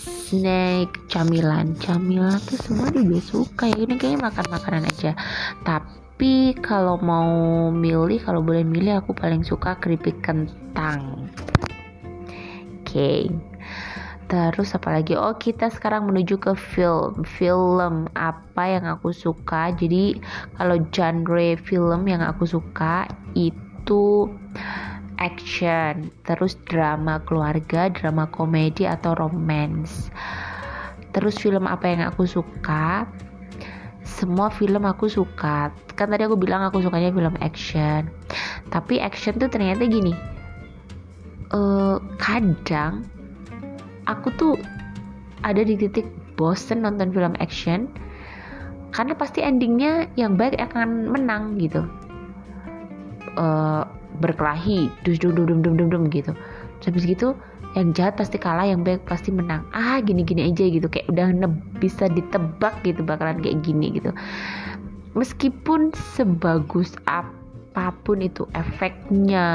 [0.03, 1.77] Snack camilan.
[1.77, 3.85] Camilan tuh semua juga suka ya.
[3.85, 5.11] Ini kayaknya makan makanan aja.
[5.61, 11.29] Tapi kalau mau milih kalau boleh milih aku paling suka keripik kentang.
[12.83, 13.21] Oke okay.
[14.29, 17.21] terus apalagi oh kita sekarang menuju ke film.
[17.25, 19.69] Film apa yang aku suka?
[19.77, 20.17] Jadi
[20.57, 23.05] kalau genre film yang aku suka
[23.37, 24.29] itu
[25.21, 30.09] action terus drama keluarga drama komedi atau romance.
[31.13, 33.05] Terus film apa yang aku suka?
[34.01, 35.69] Semua film aku suka.
[35.93, 38.09] Kan tadi aku bilang aku sukanya film action.
[38.73, 40.33] Tapi action tuh ternyata gini
[41.53, 43.05] uh, kadang
[44.09, 44.55] aku tuh
[45.45, 47.87] ada di titik bosen nonton film action
[48.91, 51.81] karena pasti endingnya yang baik akan menang gitu.
[53.33, 53.81] Uh,
[54.23, 56.31] berkelahi dus dum dum dum dum dum gitu.
[56.83, 57.35] Habis gitu
[57.75, 59.67] yang jahat pasti kalah yang baik pasti menang.
[59.75, 61.51] Ah gini-gini aja gitu kayak udah
[61.83, 64.15] bisa ditebak gitu bakalan kayak gini gitu.
[65.13, 69.45] Meskipun sebagus apa pun itu efeknya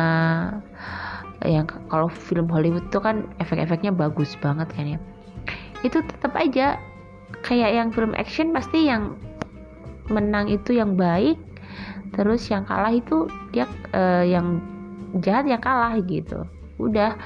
[1.46, 4.98] yang kalau film Hollywood tuh kan efek-efeknya bagus banget kan ya.
[5.86, 6.78] Itu tetap aja
[7.46, 9.14] kayak yang film action pasti yang
[10.10, 11.38] menang itu yang baik
[12.14, 14.60] terus yang kalah itu dia uh, yang
[15.20, 16.44] jahat yang kalah gitu.
[16.78, 17.16] Udah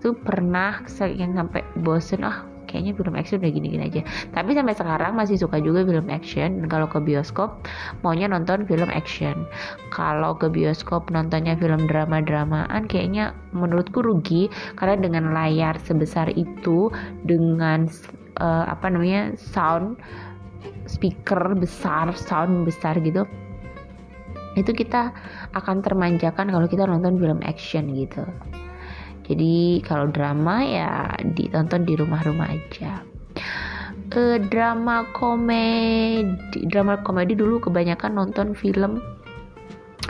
[0.00, 4.02] tuh pernah yang sampai bosen ah kayaknya film action udah gini-gini aja.
[4.30, 6.70] Tapi sampai sekarang masih suka juga film action.
[6.70, 7.66] Kalau ke bioskop
[8.06, 9.42] maunya nonton film action.
[9.90, 14.46] Kalau ke bioskop nontonnya film drama-dramaan kayaknya menurutku rugi.
[14.78, 16.94] Karena dengan layar sebesar itu
[17.26, 17.90] dengan
[18.38, 19.98] uh, apa namanya sound
[20.86, 23.26] speaker besar sound besar gitu
[24.58, 25.14] itu kita
[25.54, 28.26] akan termanjakan kalau kita nonton film action gitu.
[29.30, 33.06] Jadi kalau drama ya ditonton di rumah-rumah aja.
[34.10, 38.98] Uh, drama komedi drama komedi dulu kebanyakan nonton film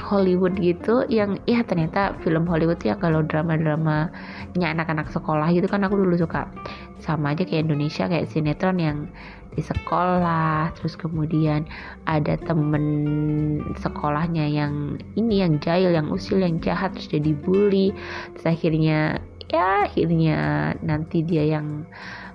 [0.01, 4.09] Hollywood gitu yang ya ternyata film Hollywood ya kalau drama-dramanya
[4.57, 6.49] anak-anak sekolah gitu kan aku dulu suka
[7.01, 8.99] sama aja kayak Indonesia kayak sinetron yang
[9.51, 11.67] di sekolah terus kemudian
[12.07, 12.85] ada temen
[13.83, 17.91] sekolahnya yang ini yang jahil yang usil yang jahat terus jadi bully
[18.37, 19.19] terus akhirnya
[19.51, 20.39] ya akhirnya
[20.87, 21.83] nanti dia yang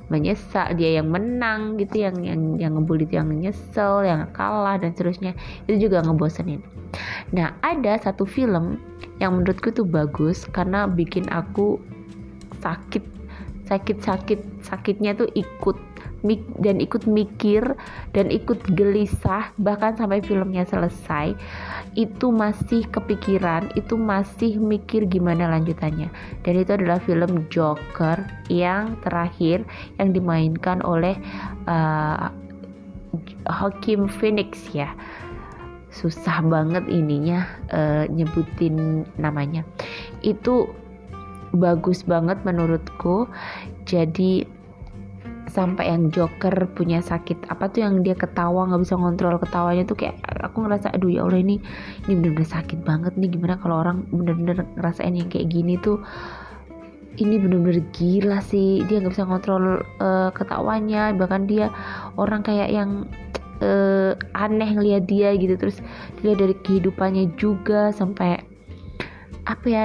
[0.09, 5.33] menyesal dia yang menang gitu yang yang yang ngebully yang nyesel yang kalah dan seterusnya.
[5.65, 6.61] Itu juga ngebosenin.
[7.33, 8.77] Nah ada satu film
[9.17, 11.81] yang menurutku tuh bagus karena bikin aku
[12.61, 13.14] sakit
[13.65, 15.77] sakit sakit sakitnya tuh ikut
[16.57, 17.61] dan ikut mikir
[18.17, 21.37] dan ikut gelisah bahkan sampai filmnya selesai
[21.93, 26.09] itu masih kepikiran itu masih mikir gimana lanjutannya.
[26.41, 29.63] Dan itu adalah film Joker yang terakhir
[30.01, 31.15] yang dimainkan oleh
[31.69, 32.33] uh,
[33.47, 34.91] Hakim Phoenix ya.
[35.95, 39.63] Susah banget ininya uh, nyebutin namanya.
[40.19, 40.75] Itu
[41.55, 43.27] bagus banget menurutku.
[43.87, 44.45] Jadi
[45.45, 49.95] sampai yang Joker punya sakit apa tuh yang dia ketawa nggak bisa ngontrol ketawanya tuh
[49.95, 51.63] kayak aku ngerasa aduh ya Allah ini
[52.09, 53.31] ini bener-bener sakit banget nih.
[53.31, 56.03] Gimana kalau orang bener-bener ngerasain yang kayak gini tuh
[57.15, 58.83] ini bener-bener gila sih.
[58.85, 61.15] Dia nggak bisa ngontrol uh, ketawanya.
[61.15, 61.71] Bahkan dia
[62.19, 63.07] orang kayak yang
[63.63, 65.55] uh, aneh ngeliat dia gitu.
[65.55, 65.79] Terus
[66.19, 68.43] dia dari kehidupannya juga sampai
[69.45, 69.83] apa ya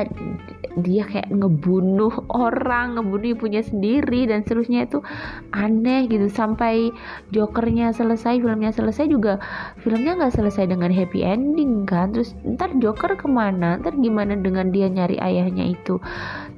[0.79, 5.03] dia kayak ngebunuh orang ngebunuh ibunya sendiri dan seterusnya itu
[5.51, 6.31] aneh gitu.
[6.31, 6.95] Sampai
[7.35, 9.43] jokernya selesai filmnya selesai juga
[9.83, 12.15] filmnya nggak selesai dengan happy ending kan.
[12.15, 13.83] Terus ntar joker ke mana?
[13.83, 15.99] Ntar gimana dengan dia nyari ayahnya itu?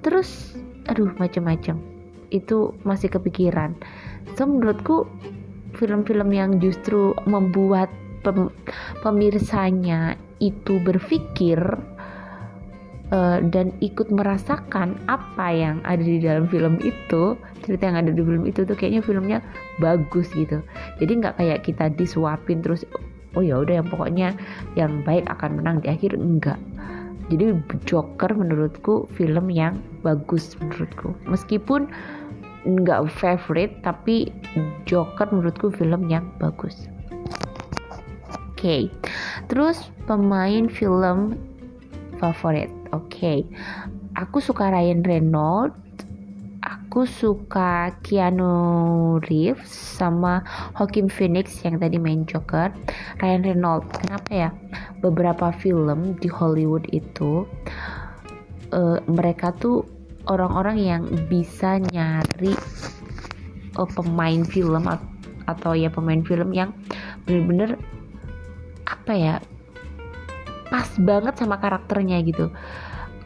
[0.05, 0.57] Terus
[0.91, 1.79] aduh macam-macam
[2.33, 3.77] itu masih kepikiran.
[4.37, 5.09] So menurutku
[5.77, 7.89] film-film yang justru membuat
[8.25, 8.53] pem,
[9.01, 11.59] pemirsanya itu berpikir
[13.15, 18.19] uh, dan ikut merasakan apa yang ada di dalam film itu cerita yang ada di
[18.25, 19.39] film itu tuh kayaknya filmnya
[19.79, 20.65] bagus gitu.
[20.99, 22.83] Jadi nggak kayak kita disuapin terus
[23.39, 24.29] oh ya udah yang pokoknya
[24.75, 26.59] yang baik akan menang di akhir enggak
[27.33, 27.57] jadi
[27.89, 31.17] Joker menurutku film yang bagus menurutku.
[31.25, 31.89] Meskipun
[32.69, 34.29] nggak favorite tapi
[34.85, 36.91] Joker menurutku film yang bagus.
[38.53, 38.83] Oke okay.
[39.51, 41.35] terus pemain film
[42.23, 43.09] favorit oke.
[43.09, 43.45] Okay.
[44.17, 45.77] aku suka Ryan Reynolds.
[46.63, 50.47] Aku suka Keanu Reeves sama
[50.79, 52.71] Joaquin Phoenix yang tadi main Joker.
[53.19, 54.51] Ryan Reynolds kenapa ya?
[55.03, 57.49] Beberapa film di Hollywood itu
[58.71, 59.83] uh, mereka tuh
[60.31, 62.55] orang-orang yang bisa nyari
[63.75, 64.87] uh, pemain film
[65.49, 66.71] atau ya pemain film yang
[67.27, 67.75] bener-bener
[68.87, 69.35] apa ya
[70.73, 72.49] pas banget sama karakternya gitu.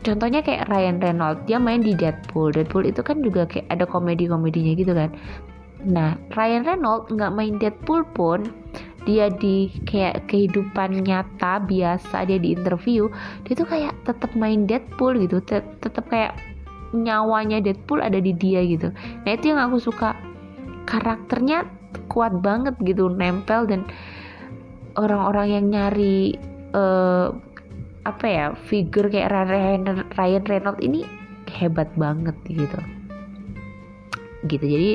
[0.03, 2.51] Contohnya kayak Ryan Reynolds dia main di Deadpool.
[2.51, 5.15] Deadpool itu kan juga kayak ada komedi-komedinya gitu kan.
[5.87, 8.51] Nah Ryan Reynolds nggak main Deadpool pun
[9.07, 13.07] dia di kayak kehidupan nyata biasa dia di interview
[13.47, 15.39] dia tuh kayak tetap main Deadpool gitu.
[15.47, 16.35] Tetap kayak
[16.95, 18.91] nyawanya Deadpool ada di dia gitu.
[19.23, 20.19] Nah itu yang aku suka.
[20.87, 21.67] Karakternya
[22.07, 23.91] kuat banget gitu nempel dan
[24.95, 26.39] orang-orang yang nyari
[26.77, 27.33] uh,
[28.07, 31.03] apa ya figur kayak Ryan, Ryan Reynolds ini
[31.51, 32.79] hebat banget gitu.
[34.47, 34.91] Gitu jadi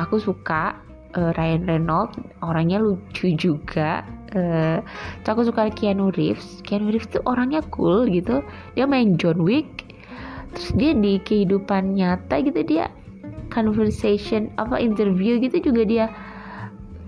[0.00, 0.78] aku suka
[1.18, 4.78] uh, Ryan Reynolds orangnya lucu juga uh,
[5.26, 6.62] aku suka Keanu Reeves.
[6.64, 8.40] Keanu Reeves tuh orangnya cool gitu
[8.78, 9.84] dia main John Wick
[10.56, 12.88] terus dia di kehidupan nyata gitu dia
[13.52, 16.06] conversation apa interview gitu juga dia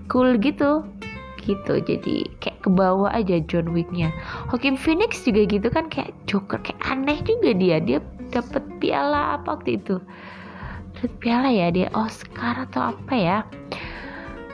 [0.09, 0.85] cool gitu
[1.49, 1.81] gitu.
[1.81, 4.13] Jadi kayak kebawa aja John Wicknya.
[4.53, 7.77] Joaquin Phoenix juga gitu kan kayak Joker kayak aneh juga dia.
[7.81, 9.97] Dia dapat piala apa waktu itu?
[10.93, 13.37] Dapat piala ya dia Oscar atau apa ya?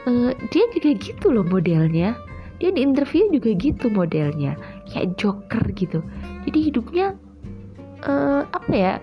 [0.07, 2.15] Uh, dia juga gitu loh modelnya.
[2.63, 4.55] Dia di interview juga gitu modelnya.
[4.87, 5.99] Kayak Joker gitu.
[6.47, 7.19] Jadi hidupnya
[8.07, 8.93] uh, apa ya?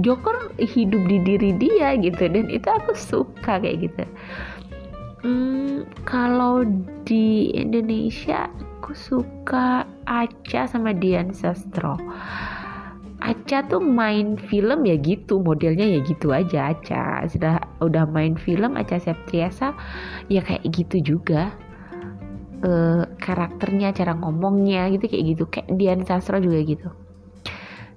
[0.00, 2.24] Joker hidup di diri dia gitu.
[2.24, 4.08] Dan itu aku suka kayak gitu
[5.22, 6.66] hmm, kalau
[7.06, 8.50] di Indonesia
[8.82, 11.94] aku suka Aca sama Dian Sastro.
[13.22, 18.74] Aca tuh main film ya gitu modelnya ya gitu aja Aca sudah udah main film
[18.74, 19.78] Aca Septriasa
[20.26, 21.54] ya kayak gitu juga.
[22.62, 25.44] Uh, karakternya cara ngomongnya gitu kayak gitu.
[25.50, 26.90] Kayak Dian Sastro juga gitu.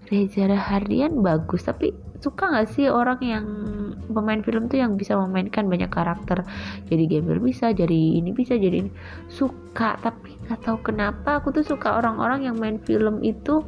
[0.05, 1.89] Reza Rahardian bagus tapi
[2.25, 3.45] suka gak sih orang yang
[4.09, 6.41] pemain film tuh yang bisa memainkan banyak karakter?
[6.89, 8.89] Jadi gamer bisa jadi ini bisa jadi ini.
[9.29, 13.61] Suka tapi nggak tahu kenapa aku tuh suka orang-orang yang main film itu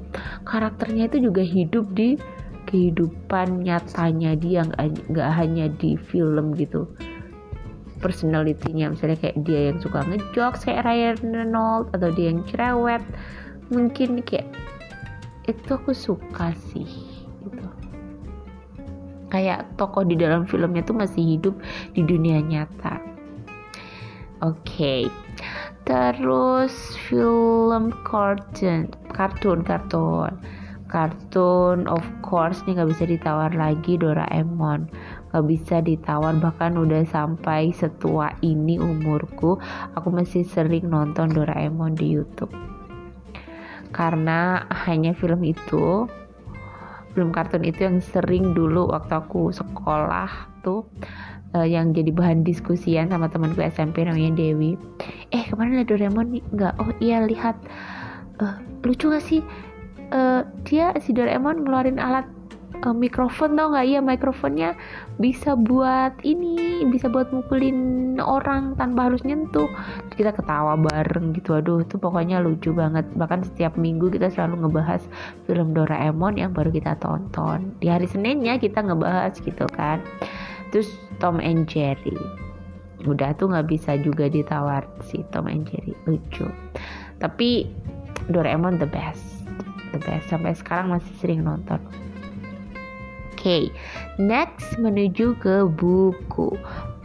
[0.49, 2.17] karakternya itu juga hidup di
[2.65, 6.89] kehidupan nyatanya dia nggak hanya di film gitu.
[8.01, 13.05] Personalitinya misalnya kayak dia yang suka ngejok kayak Ryan Reynolds atau dia yang cerewet.
[13.69, 14.49] Mungkin kayak
[15.47, 16.87] itu aku suka sih
[17.47, 17.86] gitu
[19.27, 21.55] kayak tokoh di dalam filmnya tuh masih hidup
[21.93, 22.99] di dunia nyata.
[24.45, 24.61] Oke.
[24.61, 25.03] Okay.
[25.87, 30.35] terus film kartun kartun kartun.
[30.87, 34.87] Kartun of course nih nggak bisa ditawar lagi Doraemon.
[35.35, 39.59] Gak bisa ditawar bahkan udah sampai setua ini umurku
[39.93, 42.55] aku masih sering nonton Doraemon di YouTube.
[43.91, 46.07] Karena hanya film itu
[47.17, 50.29] film kartun itu yang sering dulu waktu aku sekolah
[50.61, 50.85] tuh
[51.57, 54.77] uh, yang jadi bahan diskusian sama temanku SMP namanya Dewi.
[55.33, 56.43] Eh kemarin ada Doraemon nih?
[56.53, 56.73] Nggak.
[56.77, 57.57] Oh iya lihat.
[58.37, 58.53] Uh,
[58.85, 59.41] lucu gak sih?
[60.13, 62.29] Uh, dia si Doraemon ngeluarin alat
[62.85, 63.87] uh, mikrofon tau nggak?
[63.87, 64.69] Ya mikrofonnya
[65.17, 69.69] bisa buat ini bisa buat mukulin orang tanpa harus nyentuh.
[70.13, 73.05] Kita ketawa bareng gitu aduh itu pokoknya lucu banget.
[73.17, 75.01] Bahkan setiap minggu kita selalu ngebahas
[75.49, 77.73] film Doraemon yang baru kita tonton.
[77.81, 80.03] Di hari Seninnya kita ngebahas gitu kan.
[80.69, 82.17] Terus Tom and Jerry.
[83.05, 86.49] Udah tuh nggak bisa juga ditawar si Tom and Jerry lucu.
[87.17, 87.69] Tapi
[88.27, 89.45] Doraemon the best
[89.95, 90.27] the best.
[90.29, 91.79] Sampai sekarang masih sering nonton
[93.47, 93.71] okay,
[94.19, 96.51] next menuju ke buku.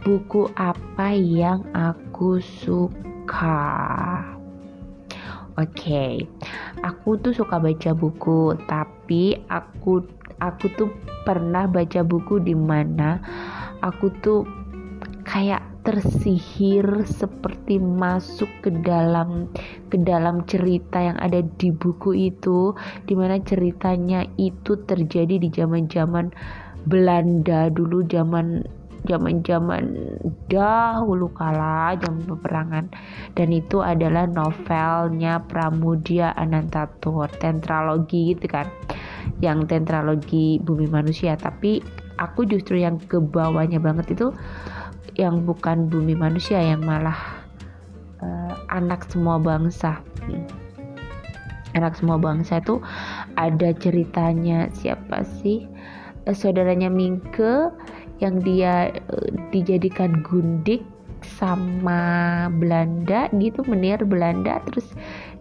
[0.03, 3.63] Buku apa yang aku suka?
[5.55, 6.13] Oke, okay.
[6.83, 10.03] aku tuh suka baca buku, tapi aku
[10.43, 10.91] aku tuh
[11.23, 13.23] pernah baca buku di mana
[13.79, 14.43] aku tuh
[15.23, 19.51] kayak tersihir seperti masuk ke dalam
[19.91, 22.71] ke dalam cerita yang ada di buku itu
[23.03, 26.31] di mana ceritanya itu terjadi di zaman-zaman
[26.83, 28.63] Belanda dulu zaman
[29.03, 29.83] zaman-zaman
[30.47, 32.85] dahulu kala zaman peperangan.
[33.35, 38.67] Dan itu adalah novelnya Pramudia Anantatur tentralogi gitu kan.
[39.43, 41.35] Yang tentralogi bumi manusia.
[41.35, 41.83] Tapi
[42.15, 44.31] aku justru yang ke bawahnya banget itu
[45.13, 47.43] yang bukan bumi manusia yang malah
[48.21, 50.01] uh, anak semua bangsa.
[51.73, 52.81] Anak semua bangsa itu
[53.37, 55.65] ada ceritanya siapa sih?
[56.25, 57.73] Uh, saudaranya Mingke
[58.21, 60.85] yang dia uh, dijadikan gundik
[61.23, 64.59] sama Belanda gitu menir Belanda.
[64.69, 64.87] Terus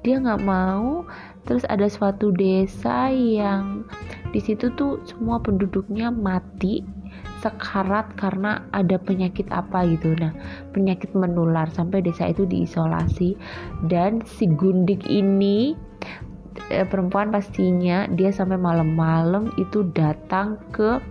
[0.04, 1.04] dia nggak mau.
[1.42, 3.82] Terus ada suatu desa yang
[4.30, 7.01] di situ tuh semua penduduknya mati
[7.43, 10.14] sekarat karena ada penyakit apa gitu.
[10.14, 10.30] Nah
[10.70, 13.34] penyakit menular sampai desa itu diisolasi.
[13.90, 15.74] Dan si gundik ini
[16.70, 21.03] eh, perempuan pastinya dia sampai malam-malam itu datang ke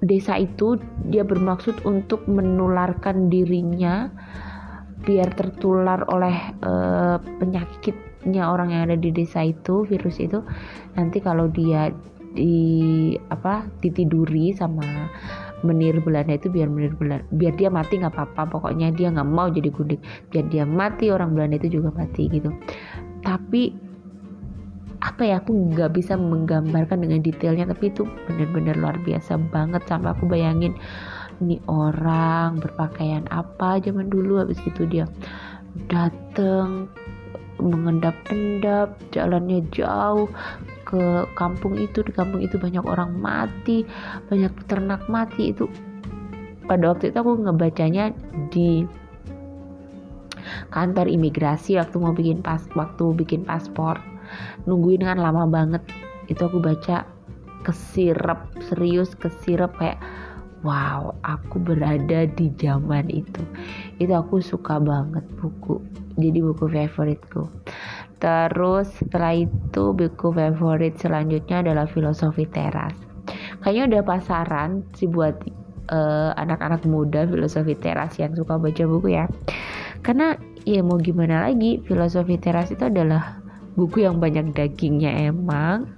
[0.00, 0.80] desa itu.
[1.12, 4.08] Dia bermaksud untuk menularkan dirinya
[5.04, 6.32] biar tertular oleh
[6.64, 10.40] uh, penyakitnya orang yang ada di desa itu virus itu.
[10.96, 11.92] Nanti kalau dia
[12.34, 15.08] di apa ditiduri sama
[15.64, 18.42] menir Belanda itu biar menir Belanda biar dia mati nggak apa-apa.
[18.50, 20.02] Pokoknya dia nggak mau jadi gundik.
[20.28, 22.52] Biar dia mati orang Belanda itu juga mati gitu.
[23.24, 23.72] Tapi
[25.04, 29.82] apa ya aku nggak bisa menggambarkan dengan detailnya tapi itu benar-benar luar biasa banget.
[29.88, 30.76] Sampai aku bayangin
[31.42, 35.08] ini orang berpakaian apa zaman dulu habis itu dia
[35.90, 36.86] dateng
[37.58, 40.26] mengendap-endap jalannya jauh
[40.94, 43.82] ke kampung itu di kampung itu banyak orang mati
[44.30, 45.50] banyak ternak mati.
[45.50, 45.66] Itu
[46.70, 48.14] pada waktu itu aku ngebacanya
[48.54, 48.86] di
[50.70, 53.98] kantor imigrasi waktu mau bikin pas waktu bikin paspor.
[54.70, 55.82] Nungguin kan lama banget.
[56.30, 57.02] Itu aku baca
[57.66, 59.98] kesirep serius kesirep kayak
[60.62, 63.42] wow aku berada di zaman itu.
[63.98, 65.82] Itu aku suka banget buku.
[66.14, 67.50] Jadi buku favoritku
[68.24, 72.96] Terus setelah itu buku favorit selanjutnya adalah Filosofi Teras.
[73.60, 75.44] Kayaknya udah pasaran sih buat
[75.92, 79.28] eh, anak-anak muda Filosofi Teras yang suka baca buku ya.
[80.00, 83.44] Karena ya mau gimana lagi, Filosofi Teras itu adalah
[83.76, 85.92] buku yang banyak dagingnya emang.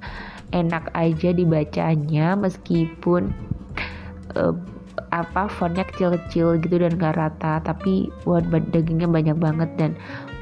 [0.50, 3.30] Enak aja dibacanya meskipun
[4.34, 4.54] uh,
[5.14, 9.90] apa fontnya kecil-kecil gitu dan gak rata tapi buat dagingnya banyak banget dan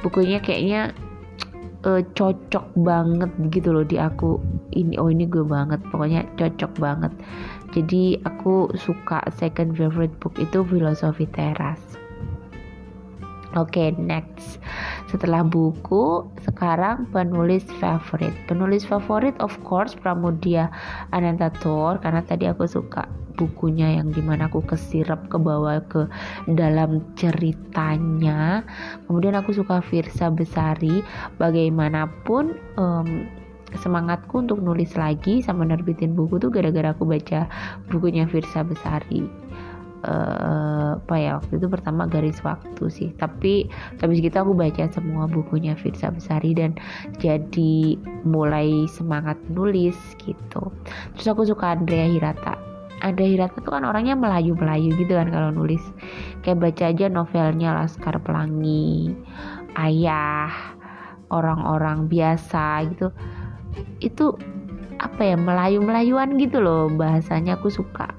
[0.01, 0.97] bukunya kayaknya
[1.85, 4.41] uh, cocok banget gitu loh di aku.
[4.74, 5.80] Ini oh ini gue banget.
[5.93, 7.12] Pokoknya cocok banget.
[7.76, 11.99] Jadi aku suka second favorite book itu filosofi teras
[13.55, 14.59] Oke, okay, next.
[15.07, 18.35] Setelah buku, sekarang penulis favorit.
[18.51, 20.74] Penulis favorit of course Pramudia
[21.14, 26.07] Anantatur karena tadi aku suka bukunya yang di mana aku kesirap ke bawah ke
[26.51, 28.62] dalam ceritanya.
[29.07, 31.03] Kemudian aku suka Firsa Besari.
[31.37, 33.09] Bagaimanapun um,
[33.74, 37.51] semangatku untuk nulis lagi sama nerbitin buku tuh gara-gara aku baca
[37.91, 39.26] bukunya Firsa Besari.
[40.05, 43.11] Uh, apa ya waktu itu pertama garis waktu sih.
[43.16, 46.76] Tapi habis gitu aku baca semua bukunya Firsa Besari dan
[47.18, 50.70] jadi mulai semangat nulis gitu.
[51.16, 55.82] Terus aku suka Andrea Hirata ada Hirata tuh kan orangnya melayu-melayu gitu kan kalau nulis.
[56.47, 59.14] Kayak baca aja novelnya Laskar Pelangi
[59.74, 60.53] Ayah
[61.32, 63.11] orang-orang biasa gitu.
[63.99, 64.38] Itu
[65.03, 67.59] apa ya melayu-melayuan gitu loh bahasanya.
[67.59, 68.12] Aku suka.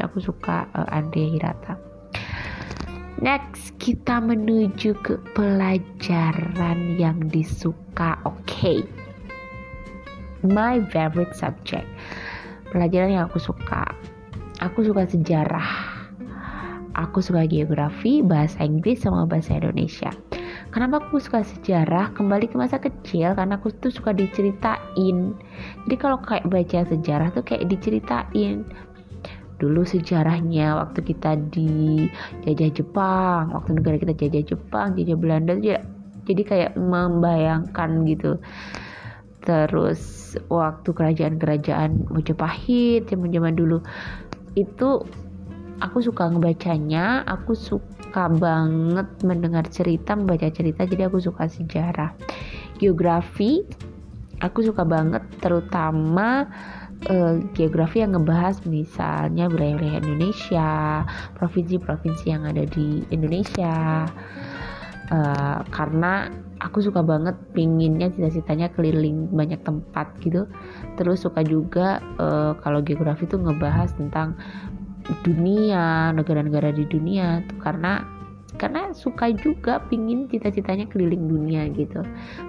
[0.00, 1.76] Aku suka uh, Andre Hirata.
[3.16, 8.20] Next kita menuju ke pelajaran yang disuka.
[8.24, 8.44] Oke.
[8.44, 8.80] Okay.
[10.46, 11.86] my favorite subject
[12.76, 13.88] pelajaran yang aku suka.
[14.60, 15.96] Aku suka sejarah.
[16.92, 20.12] Aku suka geografi bahasa Inggris sama bahasa Indonesia.
[20.72, 22.12] Kenapa aku suka sejarah?
[22.12, 25.32] Kembali ke masa kecil karena aku tuh suka diceritain.
[25.88, 28.68] Jadi kalau kayak baca sejarah tuh kayak diceritain.
[29.56, 32.04] Dulu sejarahnya waktu kita di
[32.44, 35.80] jajah Jepang waktu negara kita jajah Jepang jajah Belanda tuh
[36.28, 38.36] jadi kayak membayangkan gitu
[39.46, 43.78] terus waktu kerajaan-kerajaan Majapahit zaman-zaman dulu
[44.58, 45.06] itu
[45.78, 52.10] aku suka ngebacanya aku suka banget mendengar cerita membaca cerita jadi aku suka sejarah
[52.82, 53.62] geografi
[54.42, 56.50] aku suka banget terutama
[57.08, 60.72] uh, geografi yang ngebahas misalnya wilayah-wilayah Indonesia,
[61.36, 64.08] provinsi-provinsi yang ada di Indonesia.
[65.06, 66.26] Uh, karena
[66.58, 70.48] aku suka banget pinginnya cita-citanya keliling banyak tempat gitu.
[70.96, 74.34] Terus suka juga uh, kalau geografi itu ngebahas tentang
[75.22, 77.58] dunia, negara-negara di dunia tuh.
[77.62, 78.16] Karena
[78.56, 82.00] karena suka juga pingin cita-citanya keliling dunia gitu.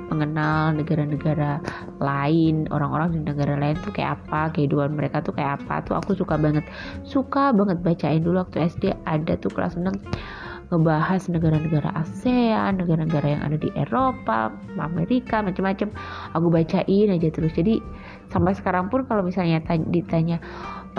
[0.07, 1.59] Mengenal negara-negara
[1.99, 6.15] lain orang-orang di negara lain tuh kayak apa kehidupan mereka tuh kayak apa tuh aku
[6.15, 6.63] suka banget.
[7.03, 13.41] Suka banget bacain dulu waktu SD ada tuh kelas 6 ngebahas negara-negara ASEAN, negara-negara yang
[13.47, 15.91] ada di Eropa, Amerika, macam-macam.
[16.35, 17.55] Aku bacain aja terus.
[17.55, 17.79] Jadi
[18.27, 20.43] sampai sekarang pun kalau misalnya ditanya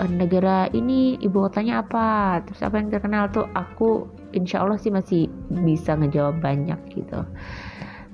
[0.01, 4.89] e, negara ini ibu kotanya apa, terus apa yang terkenal tuh aku insya Allah sih
[4.89, 5.29] masih
[5.65, 7.21] bisa ngejawab banyak gitu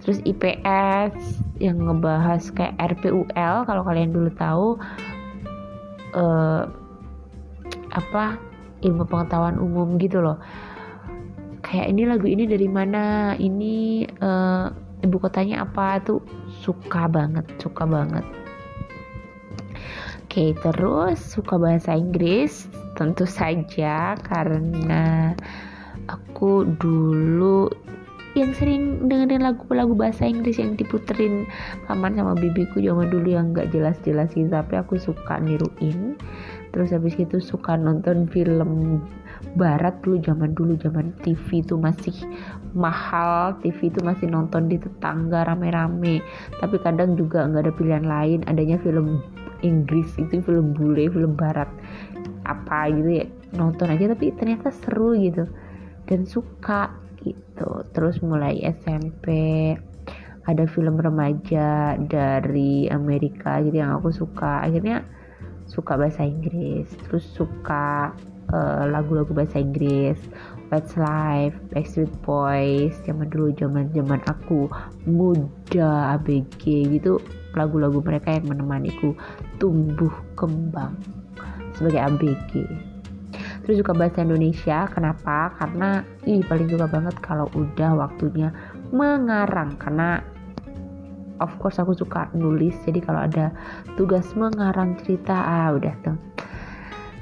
[0.06, 4.78] terus IPS yang ngebahas kayak RPUL kalau kalian dulu tahu
[6.14, 6.70] uh,
[7.90, 8.38] apa
[8.86, 10.38] ilmu pengetahuan umum gitu loh
[11.76, 14.72] kayak ini lagu ini dari mana ini uh,
[15.04, 16.24] ibu kotanya apa tuh
[16.64, 18.24] suka banget suka banget.
[20.24, 25.36] Oke, terus suka bahasa Inggris tentu saja karena
[26.08, 27.68] aku dulu
[28.40, 31.48] yang sering dengerin lagu-lagu bahasa Inggris yang diputerin
[31.88, 36.16] paman sama bibiku zaman dulu yang nggak jelas-jelas gitu tapi aku suka niruin.
[36.72, 39.04] Terus habis itu suka nonton film
[39.54, 42.16] barat dulu zaman dulu zaman TV itu masih
[42.74, 46.26] mahal TV itu masih nonton di tetangga rame-rame.
[46.58, 49.22] Tapi kadang juga nggak ada pilihan lain adanya film
[49.62, 51.70] Inggris itu film bule film barat.
[52.46, 53.26] Apa gitu ya
[53.56, 55.46] nonton aja tapi ternyata seru gitu.
[56.10, 56.90] Dan suka
[57.22, 57.86] gitu.
[57.94, 59.28] Terus mulai SMP
[60.46, 64.62] ada film remaja dari Amerika gitu yang aku suka.
[64.62, 65.02] Akhirnya
[65.66, 68.14] suka bahasa Inggris terus suka
[68.52, 70.20] eh, lagu-lagu uh, bahasa Inggris
[70.74, 74.68] Westlife, Backstreet Boys zaman dulu zaman zaman aku
[75.06, 77.22] muda ABG gitu.
[77.56, 79.16] Lagu-lagu mereka yang menemaniku
[79.62, 80.98] tumbuh kembang
[81.78, 82.52] sebagai ABG
[83.66, 85.50] terus juga bahasa Indonesia kenapa?
[85.58, 88.54] Karena ih paling juga banget kalau udah waktunya
[88.94, 89.74] mengarang.
[89.82, 90.22] Karena
[91.42, 92.78] of course aku suka nulis.
[92.86, 93.50] Jadi kalau ada
[93.98, 96.18] tugas mengarang cerita ah udah tuh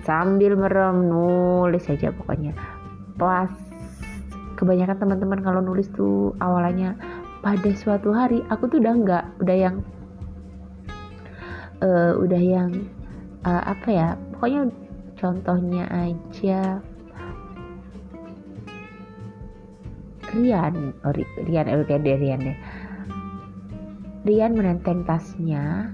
[0.03, 2.53] sambil merem nulis aja pokoknya.
[3.15, 3.49] Pas
[4.59, 6.95] kebanyakan teman-teman kalau nulis tuh awalnya
[7.43, 9.75] pada suatu hari aku tuh udah enggak udah yang
[11.83, 12.71] uh, udah yang
[13.43, 14.71] uh, apa ya pokoknya
[15.19, 16.79] contohnya aja
[20.33, 22.57] Rian oh, Rian Rian deh Rian deh
[24.23, 25.91] Rian menenteng tasnya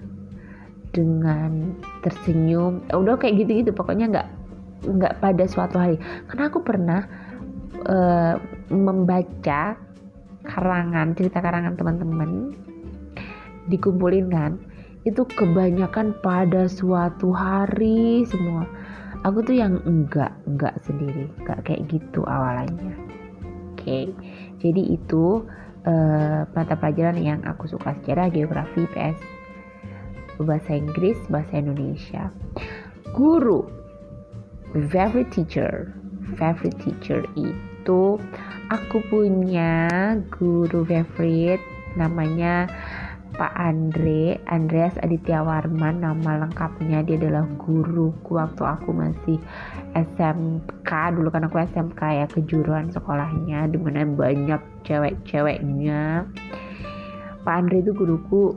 [0.92, 2.82] dengan tersenyum.
[2.90, 3.72] Eh, udah kayak gitu-gitu.
[3.76, 4.28] Pokoknya nggak
[4.90, 5.98] nggak pada suatu hari.
[6.32, 7.02] Karena aku pernah
[7.86, 8.36] uh,
[8.72, 9.76] membaca
[10.48, 12.56] karangan cerita karangan teman-teman
[13.70, 14.52] dikumpulin kan.
[15.06, 18.68] Itu kebanyakan pada suatu hari semua.
[19.28, 21.28] Aku tuh yang enggak enggak sendiri.
[21.44, 22.96] Enggak kayak gitu awalnya.
[23.76, 23.80] Oke.
[23.80, 24.04] Okay.
[24.60, 25.48] jadi itu
[25.88, 29.39] uh, mata pelajaran yang aku suka sejarah geografi PS
[30.40, 32.32] bahasa Inggris bahasa Indonesia.
[33.12, 33.68] Guru
[34.90, 35.92] favorite teacher.
[36.38, 38.22] Favorite teacher itu
[38.70, 39.90] aku punya
[40.30, 41.64] guru favorite
[41.98, 42.70] namanya
[43.34, 46.06] Pak Andre Andreas Aditya Warman.
[46.06, 49.38] Nama lengkapnya dia adalah guruku waktu aku masih
[49.98, 56.30] SMK dulu kan aku SMK ya kejuruan sekolahnya di mana banyak cewek-ceweknya.
[57.42, 58.54] Pak Andre itu guruku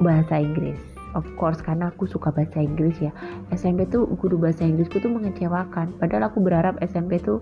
[0.00, 3.14] bahasa Inggris of course karena aku suka bahasa Inggris ya.
[3.54, 5.96] SMP tuh guru bahasa Inggrisku tuh mengecewakan.
[5.98, 7.40] Padahal aku berharap SMP tuh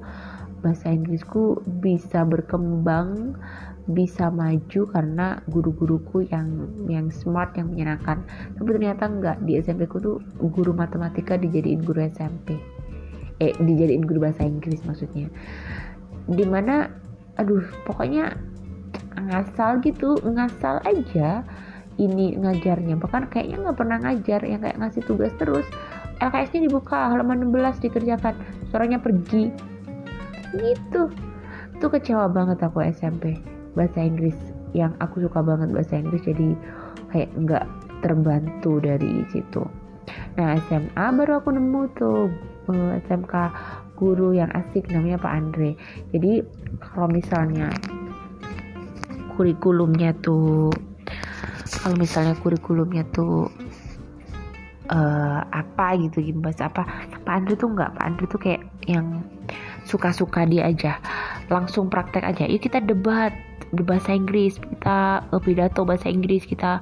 [0.63, 3.35] bahasa Inggrisku bisa berkembang
[3.83, 8.23] bisa maju karena guru-guruku yang yang smart yang menyenangkan.
[8.55, 9.37] Tapi ternyata enggak.
[9.43, 12.55] Di SMP ku tuh guru matematika dijadiin guru SMP
[13.43, 15.27] eh dijadiin guru bahasa Inggris maksudnya.
[16.31, 16.87] Di mana
[17.35, 18.39] aduh pokoknya
[19.19, 21.43] ngasal gitu ngasal aja
[21.99, 22.97] ini ngajarnya.
[22.97, 25.67] Bahkan kayaknya nggak pernah ngajar yang kayak ngasih tugas terus.
[26.23, 28.35] LKS-nya dibuka halaman 16 dikerjakan.
[28.71, 29.51] Suaranya pergi.
[30.55, 31.03] Gitu.
[31.83, 33.41] Tuh kecewa banget aku SMP
[33.75, 34.37] bahasa Inggris
[34.73, 36.57] yang aku suka banget bahasa Inggris jadi
[37.13, 37.65] kayak nggak
[38.01, 39.65] terbantu dari situ.
[40.37, 42.29] Nah SMA baru aku nemu tuh
[42.69, 43.35] uh, eh, SMK
[43.97, 45.71] guru yang asik namanya Pak Andre.
[46.11, 46.43] Jadi
[46.81, 47.71] kalau misalnya
[49.37, 50.73] kurikulumnya tuh
[51.81, 53.49] kalau misalnya kurikulumnya tuh
[54.93, 56.85] uh, apa gitu bahasa apa
[57.23, 59.25] Pak Andri tuh nggak Pak Andri tuh kayak yang
[59.87, 60.99] suka-suka dia aja.
[61.49, 62.45] Langsung praktek aja.
[62.47, 63.33] Yuk kita debat
[63.73, 66.77] bahasa Inggris kita uh, pidato bahasa Inggris kita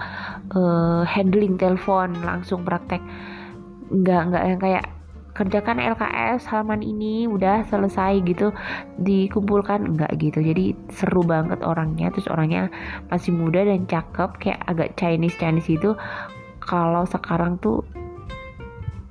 [0.58, 3.00] uh, handling telepon langsung praktek.
[3.90, 4.84] Nggak nggak yang kayak
[5.40, 8.52] kerjakan LKS halaman ini udah selesai gitu
[9.00, 9.96] dikumpulkan.
[9.96, 12.12] Enggak gitu jadi seru banget orangnya.
[12.12, 12.68] Terus orangnya
[13.08, 15.96] masih muda dan cakep kayak agak Chinese Chinese itu
[16.60, 17.80] kalau sekarang tuh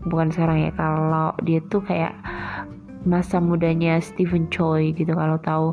[0.05, 2.13] bukan sekarang ya kalau dia tuh kayak
[3.07, 5.17] masa mudanya Stephen Choi gitu.
[5.17, 5.67] Kalau tahu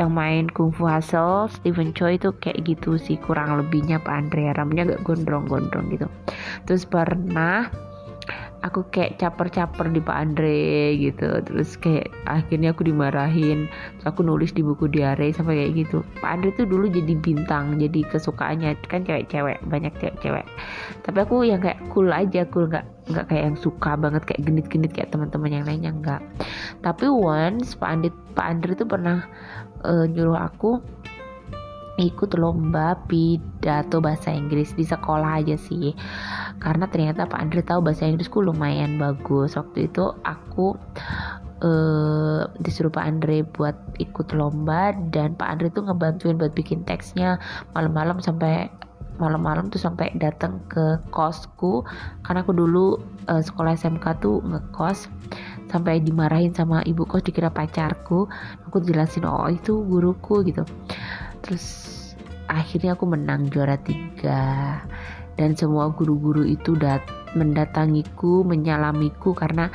[0.00, 4.50] yang main Kung Fu Hustle Stephen Choi itu kayak gitu sih kurang lebihnya Pak Andre
[4.56, 6.10] rambutnya agak gondrong-gondrong gitu.
[6.66, 7.68] Terus pernah
[8.60, 11.40] aku kayak caper-caper di Pak Andre gitu.
[11.44, 13.66] Terus kayak akhirnya aku dimarahin.
[13.98, 15.98] Terus aku nulis di buku diare sampai kayak gitu.
[16.20, 20.44] Pak Andre tuh dulu jadi bintang jadi kesukaannya kan cewek-cewek banyak cewek-cewek.
[21.04, 22.68] Tapi aku yang kayak cool aja cool.
[22.68, 26.22] Nggak nggak kayak yang suka banget kayak genit-genit kayak teman-teman yang lainnya nggak.
[26.84, 29.18] Tapi once Pak Andre Pak Andre tuh pernah
[29.84, 30.99] uh, nyuruh aku
[32.00, 35.92] ikut lomba pidato bahasa Inggris di sekolah aja sih.
[36.58, 39.54] Karena ternyata Pak Andre tahu bahasa Inggrisku lumayan bagus.
[39.60, 40.76] Waktu itu aku
[41.64, 47.38] uh, disuruh Pak Andre buat ikut lomba dan Pak Andre tuh ngebantuin buat bikin teksnya
[47.76, 48.72] malam-malam sampai
[49.20, 51.84] malam-malam tuh sampai datang ke kosku.
[52.24, 52.96] Karena aku dulu
[53.28, 55.12] uh, sekolah SMK tuh ngekos
[55.68, 58.26] sampai dimarahin sama ibu kos dikira pacarku.
[58.66, 60.64] Aku jelasin oh itu guruku gitu
[61.42, 61.64] terus
[62.50, 64.80] akhirnya aku menang juara tiga.
[65.38, 67.00] Dan semua guru-guru itu dat
[67.32, 69.72] mendatangiku menyalamiku karena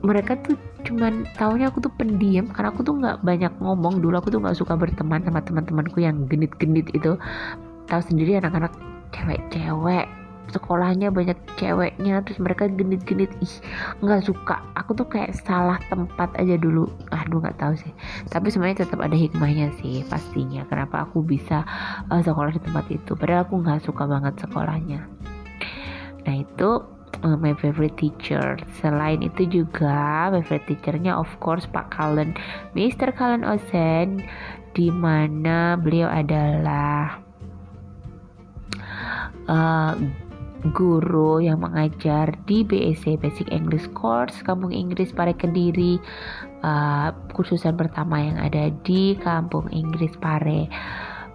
[0.00, 4.00] mereka tuh cuman taunya aku tuh pendiam karena aku tuh nggak banyak ngomong.
[4.00, 7.18] Dulu aku tuh nggak suka berteman sama teman-temanku yang genit-genit itu.
[7.86, 8.72] Tahu sendiri anak-anak
[9.12, 10.06] cewek-cewek
[10.50, 13.30] sekolahnya banyak ceweknya terus mereka genit-genit.
[13.42, 13.54] Ih
[14.02, 14.62] nggak suka.
[14.78, 16.86] Aku tuh kayak salah tempat aja dulu.
[17.10, 17.92] Aduh nggak tahu sih.
[18.30, 20.62] Tapi sebenarnya tetap ada hikmahnya sih pastinya.
[20.70, 21.66] Kenapa aku bisa
[22.10, 23.12] uh, sekolah di tempat itu?
[23.18, 25.00] Padahal aku nggak suka banget sekolahnya.
[26.26, 26.70] Nah itu
[27.22, 28.58] uh, my favorite teacher.
[28.82, 32.36] Selain itu juga my favorite teachernya of course Pak Kalen
[32.76, 33.14] Mr.
[33.14, 34.22] Kalen Osen
[34.76, 37.24] di mana beliau adalah
[39.48, 39.96] uh,
[40.72, 45.98] guru yang mengajar di BEC Basic English Course Kampung Inggris Pare Kediri
[46.62, 50.66] uh, kursusan pertama yang ada di Kampung Inggris Pare.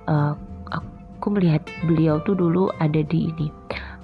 [0.10, 0.34] Uh,
[0.72, 3.48] aku melihat beliau tuh dulu ada di ini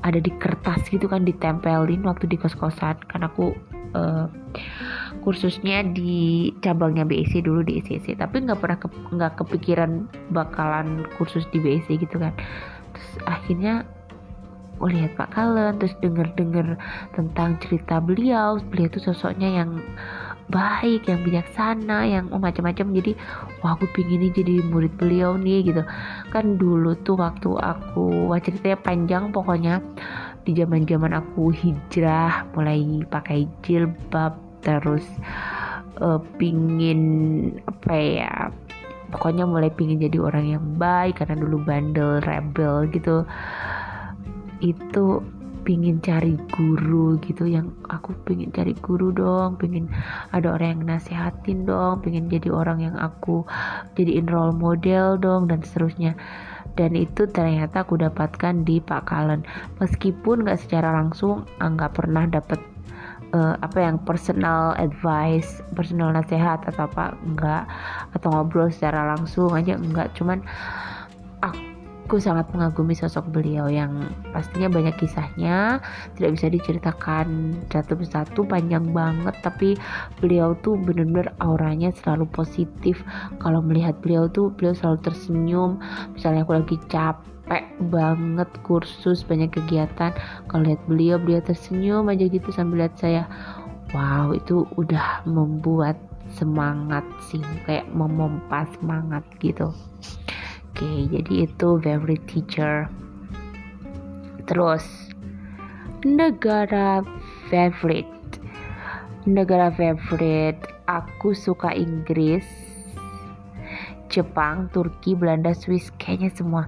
[0.06, 2.96] ada di kertas gitu kan ditempelin waktu di kos-kosan.
[3.10, 3.52] Kan aku
[3.98, 4.30] uh,
[5.26, 8.78] kursusnya di cabangnya BEC dulu di ICC tapi nggak pernah
[9.12, 12.32] nggak ke, kepikiran bakalan kursus di BEC gitu kan.
[12.94, 13.84] Terus akhirnya
[14.86, 16.78] lihat Pak Kalen terus denger-denger
[17.18, 18.62] tentang cerita beliau.
[18.70, 19.82] Beliau itu sosoknya yang
[20.48, 22.94] baik yang bijaksana yang oh, macam-macam.
[22.94, 23.18] Jadi
[23.66, 25.82] wah aku pingin ini jadi murid beliau nih gitu.
[26.30, 29.34] Kan dulu tuh waktu aku wah ceritanya panjang.
[29.34, 29.82] Pokoknya
[30.46, 35.04] di zaman zaman aku hijrah mulai pakai jilbab terus
[36.00, 37.02] uh, pingin
[37.68, 38.34] apa ya
[39.12, 43.24] pokoknya mulai pingin jadi orang yang baik karena dulu bandel rebel gitu
[44.62, 45.22] itu
[45.68, 49.92] pingin cari guru gitu yang aku pingin cari guru dong pingin
[50.32, 53.44] ada orang yang nasehatin dong pingin jadi orang yang aku
[54.00, 56.16] jadiin role model dong dan seterusnya.
[56.78, 59.42] Dan itu ternyata aku dapatkan di Pak Kalen.
[59.82, 62.62] Meskipun nggak secara langsung ah, nggak pernah dapat
[63.34, 67.64] uh, apa yang personal advice personal nasihat atau apa enggak
[68.16, 70.40] atau ngobrol secara langsung aja enggak cuman
[71.44, 71.77] aku
[72.08, 75.84] Aku sangat mengagumi sosok beliau yang pastinya banyak kisahnya,
[76.16, 79.76] tidak bisa diceritakan satu persatu panjang banget, tapi
[80.24, 83.04] beliau tuh bener-bener auranya selalu positif.
[83.44, 85.84] Kalau melihat beliau tuh beliau selalu tersenyum.
[86.16, 90.16] Misalnya aku lagi capek banget kursus banyak kegiatan,
[90.48, 93.28] kalau lihat beliau beliau tersenyum aja gitu sambil lihat saya.
[93.92, 96.00] Wow, itu udah membuat
[96.40, 99.76] semangat sih, kayak memompa semangat gitu
[100.78, 102.86] okay, jadi itu favorite teacher.
[104.46, 104.86] Terus
[106.06, 107.02] negara
[107.50, 108.14] favorite.
[109.26, 112.46] Negara favorite aku suka Inggris
[114.08, 116.64] Jepang, Turki, Belanda, Swiss kayaknya semua.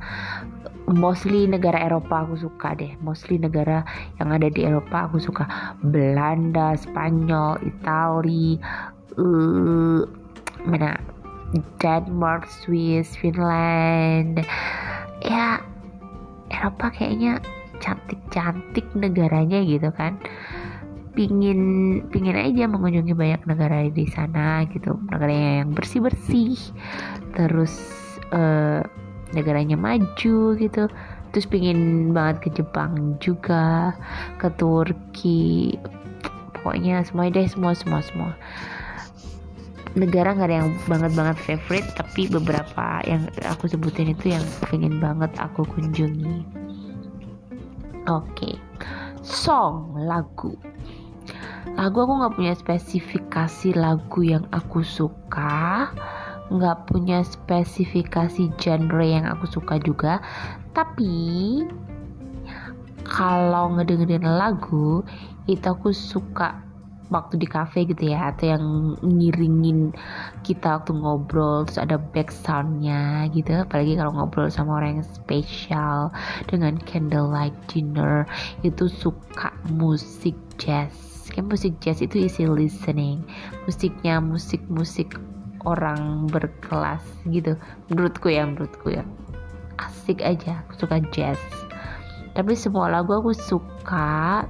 [0.89, 2.97] Mostly negara Eropa aku suka deh.
[2.99, 3.85] Mostly negara
[4.19, 5.47] yang ada di Eropa aku suka.
[5.85, 8.59] Belanda, Spanyol, Itali
[9.15, 10.01] uh,
[10.67, 11.18] mana
[11.81, 14.45] Denmark, Swiss, Finland.
[15.25, 15.63] Ya
[16.49, 17.41] Eropa kayaknya
[17.81, 20.21] cantik-cantik negaranya gitu kan.
[21.17, 21.61] Pingin
[22.13, 24.95] pingin aja mengunjungi banyak negara di sana gitu.
[25.09, 26.55] Negaranya yang bersih bersih
[27.33, 27.73] terus
[28.31, 28.85] uh,
[29.33, 30.83] negaranya maju gitu.
[31.29, 33.93] Terus pingin banget ke Jepang juga
[34.37, 35.77] ke Turki.
[36.59, 38.33] Pokoknya semua deh semua semua semua
[39.99, 44.97] negara nggak ada yang banget banget favorite tapi beberapa yang aku sebutin itu yang pengen
[45.03, 46.47] banget aku kunjungi
[48.07, 48.55] oke okay.
[49.19, 50.55] song lagu
[51.75, 55.91] lagu aku nggak punya spesifikasi lagu yang aku suka
[56.49, 60.17] nggak punya spesifikasi genre yang aku suka juga
[60.73, 61.61] tapi
[63.05, 65.05] kalau ngedengerin lagu
[65.45, 66.68] itu aku suka
[67.09, 68.65] waktu di cafe gitu ya atau yang
[69.01, 69.93] ngiringin
[70.45, 73.65] kita waktu ngobrol terus ada back soundnya gitu.
[73.65, 76.13] Apalagi kalau ngobrol sama orang yang spesial
[76.45, 78.29] dengan candlelight dinner
[78.61, 81.29] itu suka musik jazz.
[81.33, 83.25] Kan musik jazz itu isi listening.
[83.65, 85.17] Musiknya musik-musik
[85.65, 87.57] orang berkelas gitu.
[87.89, 89.03] Menurutku ya menurutku ya.
[89.81, 91.41] Asik aja aku suka jazz.
[92.37, 94.45] Tapi semua lagu aku suka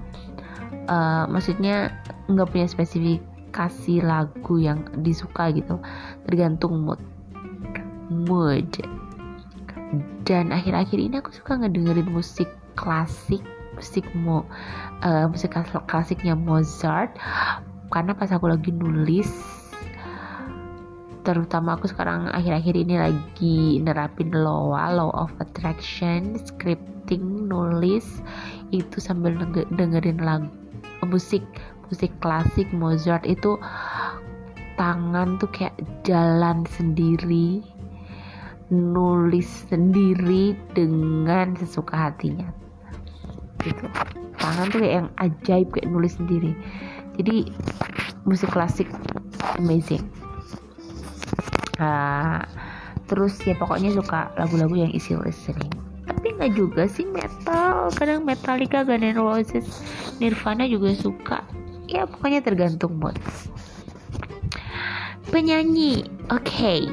[0.89, 1.95] uh, maksudnya
[2.29, 5.81] nggak punya spesifikasi lagu yang disuka gitu.
[6.29, 7.01] Tergantung mood.
[8.13, 8.69] Mood.
[10.23, 13.41] Dan akhir-akhir ini aku suka ngedengerin musik klasik
[13.73, 14.45] musik mo
[15.01, 15.57] uh, musik
[15.89, 17.17] klasiknya Mozart.
[17.89, 19.59] Karena pas aku lagi nulis
[21.27, 28.23] terutama aku sekarang akhir-akhir ini lagi nerapin LOA Law of Attraction scripting nulis
[28.73, 29.35] itu sambil
[29.75, 30.49] dengerin lagu
[31.05, 31.45] musik
[31.89, 33.57] musik klasik Mozart itu
[34.77, 35.75] tangan tuh kayak
[36.05, 37.65] jalan sendiri
[38.69, 42.47] nulis sendiri dengan sesuka hatinya.
[43.65, 43.85] Gitu.
[44.37, 46.53] Tangan tuh kayak yang ajaib kayak nulis sendiri.
[47.17, 47.49] Jadi
[48.23, 48.87] musik klasik
[49.57, 50.05] amazing.
[51.81, 52.45] Uh,
[53.09, 55.73] terus ya pokoknya suka lagu-lagu yang isi listening.
[56.05, 57.89] Tapi nggak juga sih metal.
[57.97, 59.65] Kadang Metallica Guns N' Roses
[60.21, 61.41] Nirvana juga suka
[61.89, 63.17] ya pokoknya tergantung mood.
[65.33, 66.85] Penyanyi oke okay.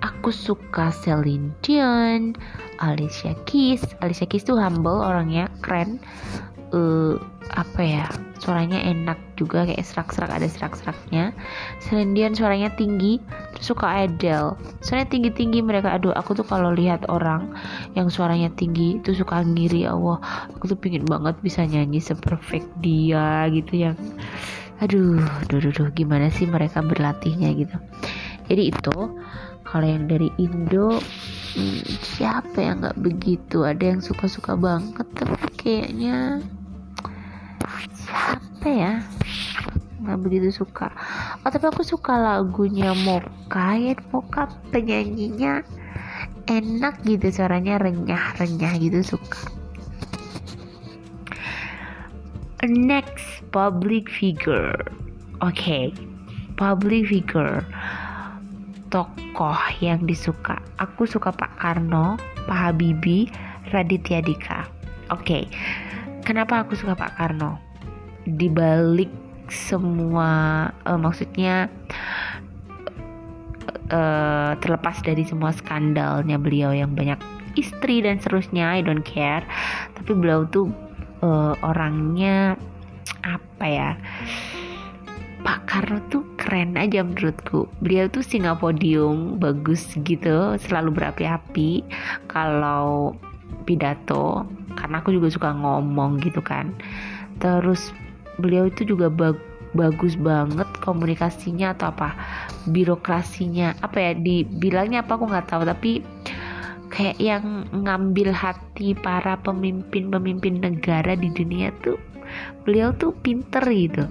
[0.00, 2.32] aku suka Celine Dion
[2.80, 3.84] Alicia Keys.
[4.00, 6.00] Alicia Keys tuh humble orangnya keren
[6.72, 7.14] uh,
[7.54, 8.06] apa ya
[8.36, 11.32] suaranya enak juga kayak serak-serak ada serak-seraknya.
[11.84, 13.20] Celine suaranya tinggi
[13.54, 14.56] terus suka Adele.
[14.82, 17.52] Suaranya tinggi-tinggi mereka aduh aku tuh kalau lihat orang
[17.94, 20.20] yang suaranya tinggi itu suka ngiri Allah.
[20.56, 23.96] Aku tuh pingin banget bisa nyanyi seperfect dia gitu yang
[24.76, 27.76] aduh duh, duh, duh, gimana sih mereka berlatihnya gitu.
[28.46, 28.96] Jadi itu
[29.66, 31.00] kalau yang dari Indo
[31.56, 31.82] hmm,
[32.16, 33.64] siapa yang nggak begitu.
[33.64, 36.44] Ada yang suka-suka banget tapi kayaknya
[37.92, 38.92] siapa ya?
[40.02, 40.92] Nggak begitu suka.
[41.42, 43.98] Oh tapi aku suka lagunya Moka ya.
[44.14, 45.66] Moka penyanyinya
[46.46, 49.50] enak gitu suaranya renyah-renyah gitu suka.
[52.66, 54.74] Next public figure.
[55.42, 55.84] Oke okay.
[56.54, 57.66] public figure.
[58.94, 60.62] Tokoh yang disuka.
[60.78, 62.14] Aku suka Pak Karno
[62.46, 63.26] Pak Habibie
[63.74, 64.70] Raditya Dika.
[65.10, 65.44] Oke okay.
[66.26, 67.62] Kenapa aku suka Pak Karno?
[68.26, 69.08] Dibalik
[69.46, 71.70] semua uh, maksudnya
[73.94, 77.22] uh, terlepas dari semua skandalnya beliau yang banyak
[77.54, 79.46] istri dan seterusnya I don't care.
[79.94, 80.66] Tapi beliau tuh
[81.22, 82.58] uh, orangnya
[83.22, 83.90] apa ya
[85.46, 87.70] Pak Karno tuh keren aja menurutku.
[87.78, 91.86] Beliau tuh singa podium bagus gitu selalu berapi-api.
[92.26, 93.14] Kalau
[93.62, 94.42] pidato
[94.76, 96.70] karena aku juga suka ngomong gitu kan.
[97.42, 97.90] Terus
[98.38, 99.36] beliau itu juga bag
[99.76, 102.16] bagus banget komunikasinya atau apa
[102.68, 103.76] birokrasinya.
[103.82, 106.00] Apa ya dibilangnya apa aku nggak tahu tapi
[106.88, 111.98] kayak yang ngambil hati para pemimpin-pemimpin negara di dunia tuh
[112.64, 114.04] beliau tuh pinter gitu.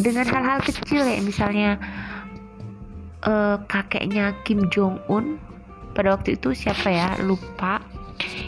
[0.00, 1.76] Dengan hal-hal kecil ya misalnya
[3.26, 5.38] uh, kakeknya Kim Jong Un
[5.92, 7.14] pada waktu itu siapa ya?
[7.20, 7.91] Lupa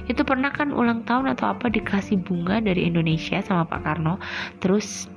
[0.07, 4.21] itu pernah kan ulang tahun atau apa dikasih bunga dari Indonesia sama Pak Karno.
[4.61, 5.09] Terus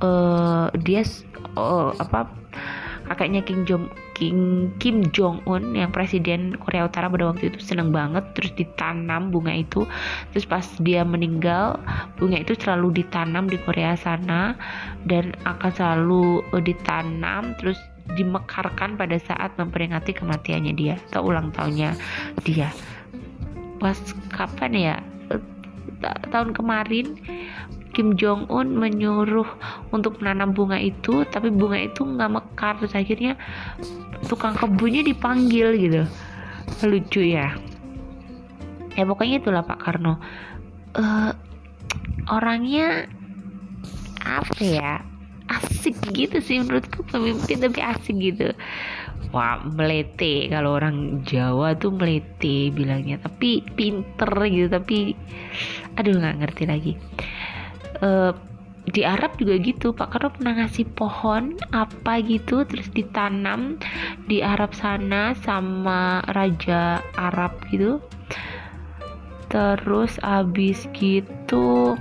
[0.00, 1.02] uh, dia
[1.56, 2.28] uh, apa
[3.06, 3.86] kakaknya Kim Jong
[4.16, 9.30] King, Kim Jong Un yang presiden Korea Utara pada waktu itu seneng banget terus ditanam
[9.30, 9.86] bunga itu.
[10.32, 11.78] Terus pas dia meninggal
[12.16, 14.56] bunga itu selalu ditanam di Korea sana
[15.04, 17.78] dan akan selalu uh, ditanam terus
[18.14, 21.98] dimekarkan pada saat memperingati kematiannya dia atau ulang tahunnya
[22.46, 22.70] dia
[23.86, 23.98] pas
[24.34, 24.96] kapan ya?
[26.34, 27.14] Tahun kemarin
[27.94, 29.46] Kim Jong Un menyuruh
[29.94, 32.74] untuk menanam bunga itu tapi bunga itu nggak mekar.
[32.82, 33.38] Terus akhirnya
[34.26, 36.02] tukang kebunnya dipanggil gitu.
[36.82, 37.54] Lucu ya.
[38.98, 40.18] Ya pokoknya itulah Pak Karno.
[40.98, 41.30] Uh,
[42.26, 43.06] orangnya
[44.26, 44.98] apa ya?
[45.46, 48.50] Asik gitu sih menurutku pemimpin tapi asik gitu
[49.30, 50.50] wah melete.
[50.50, 53.22] Kalau orang Jawa tuh melete bilangnya.
[53.22, 54.98] Tapi pinter gitu tapi
[55.96, 56.92] aduh nggak ngerti lagi.
[58.02, 58.32] Uh,
[58.86, 60.14] di Arab juga gitu Pak.
[60.14, 63.82] Karno pernah ngasih pohon apa gitu terus ditanam
[64.30, 67.98] di Arab sana sama raja Arab gitu.
[69.50, 71.94] Terus abis gitu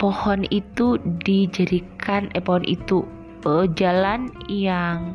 [0.00, 3.04] pohon itu dijadikan eh pohon itu
[3.46, 5.14] uh, jalan yang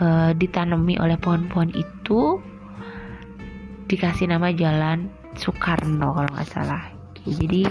[0.00, 2.40] uh, ditanami oleh pohon-pohon itu
[3.90, 6.82] dikasih nama jalan Soekarno kalau nggak salah.
[7.28, 7.68] Jadi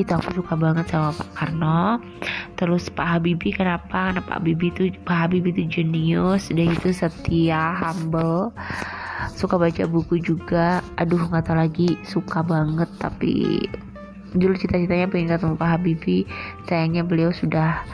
[0.00, 2.00] itu aku suka banget sama Pak Karno.
[2.56, 4.10] Terus Pak Habibie kenapa?
[4.10, 8.54] Karena Pak Habibie itu Pak Habibie itu jenius dan itu setia humble
[9.36, 10.80] suka baca buku juga.
[10.96, 12.88] Aduh nggak tahu lagi suka banget.
[12.96, 13.66] Tapi
[14.32, 16.24] dulu cita-citanya pengen ketemu Pak Habibie.
[16.64, 17.84] Sayangnya beliau sudah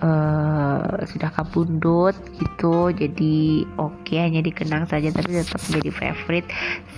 [0.00, 6.48] uh, sudah kabundut gitu jadi oke okay, hanya dikenang saja tapi tetap menjadi favorite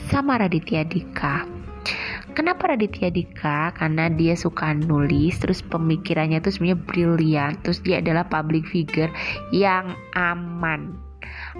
[0.08, 1.62] sama Raditya Dika
[2.32, 3.76] Kenapa Raditya Dika?
[3.76, 9.12] Karena dia suka nulis, terus pemikirannya itu sebenarnya brilian, terus dia adalah public figure
[9.52, 10.96] yang aman.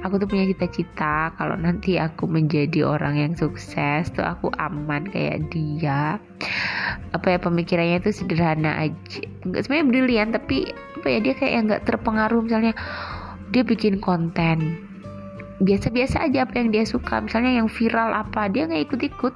[0.01, 5.53] Aku tuh punya cita-cita kalau nanti aku menjadi orang yang sukses tuh aku aman kayak
[5.53, 6.17] dia.
[7.13, 9.21] Apa ya pemikirannya itu sederhana aja.
[9.45, 10.73] Enggak sebenarnya brilian tapi
[11.03, 12.47] apa ya dia kayak nggak terpengaruh.
[12.47, 12.79] Misalnya
[13.51, 14.79] dia bikin konten
[15.63, 17.19] biasa-biasa aja apa yang dia suka.
[17.23, 19.35] Misalnya yang viral apa dia nggak ikut-ikut.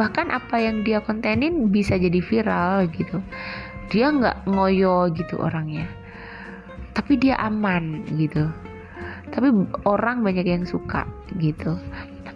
[0.00, 3.20] Bahkan apa yang dia kontenin bisa jadi viral gitu.
[3.92, 5.84] Dia nggak ngoyo gitu orangnya.
[6.96, 8.48] Tapi dia aman gitu.
[9.28, 9.52] Tapi
[9.84, 11.04] orang banyak yang suka
[11.36, 11.76] gitu.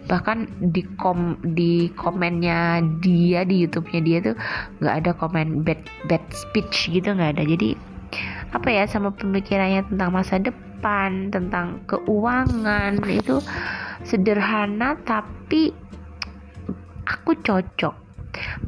[0.05, 4.35] Bahkan di kom di komennya dia di YouTube-nya dia tuh
[4.77, 7.43] nggak ada komen bad bad speech gitu nggak ada.
[7.47, 7.92] Jadi
[8.53, 13.41] apa ya sama pemikirannya tentang masa depan tentang keuangan itu
[14.05, 15.73] sederhana tapi
[17.03, 17.95] aku cocok.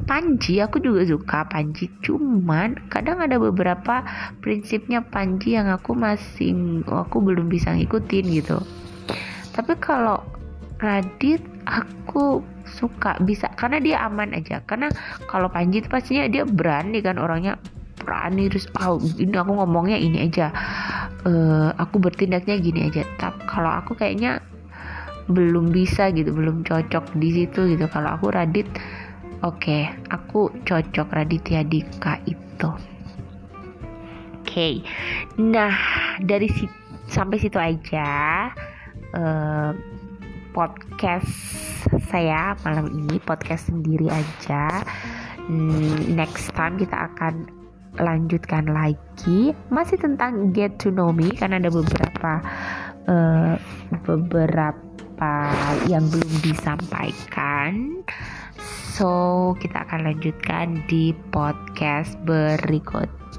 [0.05, 1.89] Panji aku juga suka Panji.
[2.05, 4.05] Cuman kadang ada beberapa
[4.41, 8.61] prinsipnya Panji yang aku masih aku belum bisa ngikutin gitu.
[9.53, 10.21] Tapi kalau
[10.77, 13.49] Radit aku suka bisa.
[13.57, 14.61] Karena dia aman aja.
[14.69, 14.91] Karena
[15.25, 17.57] kalau Panji itu pastinya dia berani kan orangnya
[18.05, 20.53] berani terus oh, ini aku ngomongnya ini aja.
[21.25, 23.01] Uh, aku bertindaknya gini aja.
[23.17, 24.45] Tapi kalau aku kayaknya
[25.25, 27.89] belum bisa gitu belum cocok di situ gitu.
[27.89, 28.69] Kalau aku Radit
[29.41, 32.69] oke okay, aku cocok Raditya Dika itu.
[34.45, 34.73] Oke okay.
[35.41, 35.73] nah
[36.21, 36.69] dari si
[37.09, 38.49] sampai situ aja
[39.17, 39.73] uh,
[40.53, 41.29] podcast
[42.07, 44.85] saya malam ini podcast sendiri aja.
[45.45, 47.45] Hmm, next time kita akan
[47.97, 52.31] lanjutkan lagi masih tentang get to know me karena ada beberapa
[53.07, 53.53] uh,
[54.03, 54.85] beberapa
[55.15, 55.47] apa
[55.87, 58.03] yang belum disampaikan.
[58.91, 62.19] So, kita akan lanjutkan di podcast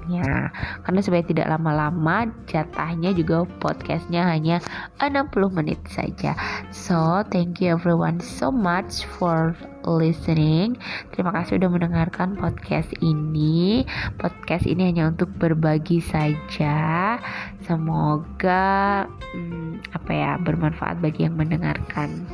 [0.06, 0.54] berikutnya.
[0.86, 4.62] Karena supaya tidak lama-lama, jatahnya juga podcastnya hanya
[5.02, 6.38] 60 menit saja.
[6.70, 10.78] So, thank you everyone so much for listening.
[11.14, 13.86] Terima kasih sudah mendengarkan podcast ini.
[14.18, 17.18] Podcast ini hanya untuk berbagi saja.
[17.66, 22.26] Semoga hmm, apa ya bermanfaat bagi yang mendengarkan.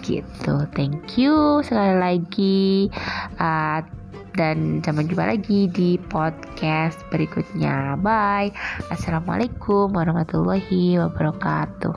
[0.00, 0.54] Gitu.
[0.72, 2.88] Thank you sekali lagi.
[3.36, 3.99] Uh,
[4.36, 7.96] dan sampai jumpa lagi di podcast berikutnya.
[7.98, 8.52] Bye.
[8.92, 11.94] Assalamualaikum warahmatullahi wabarakatuh.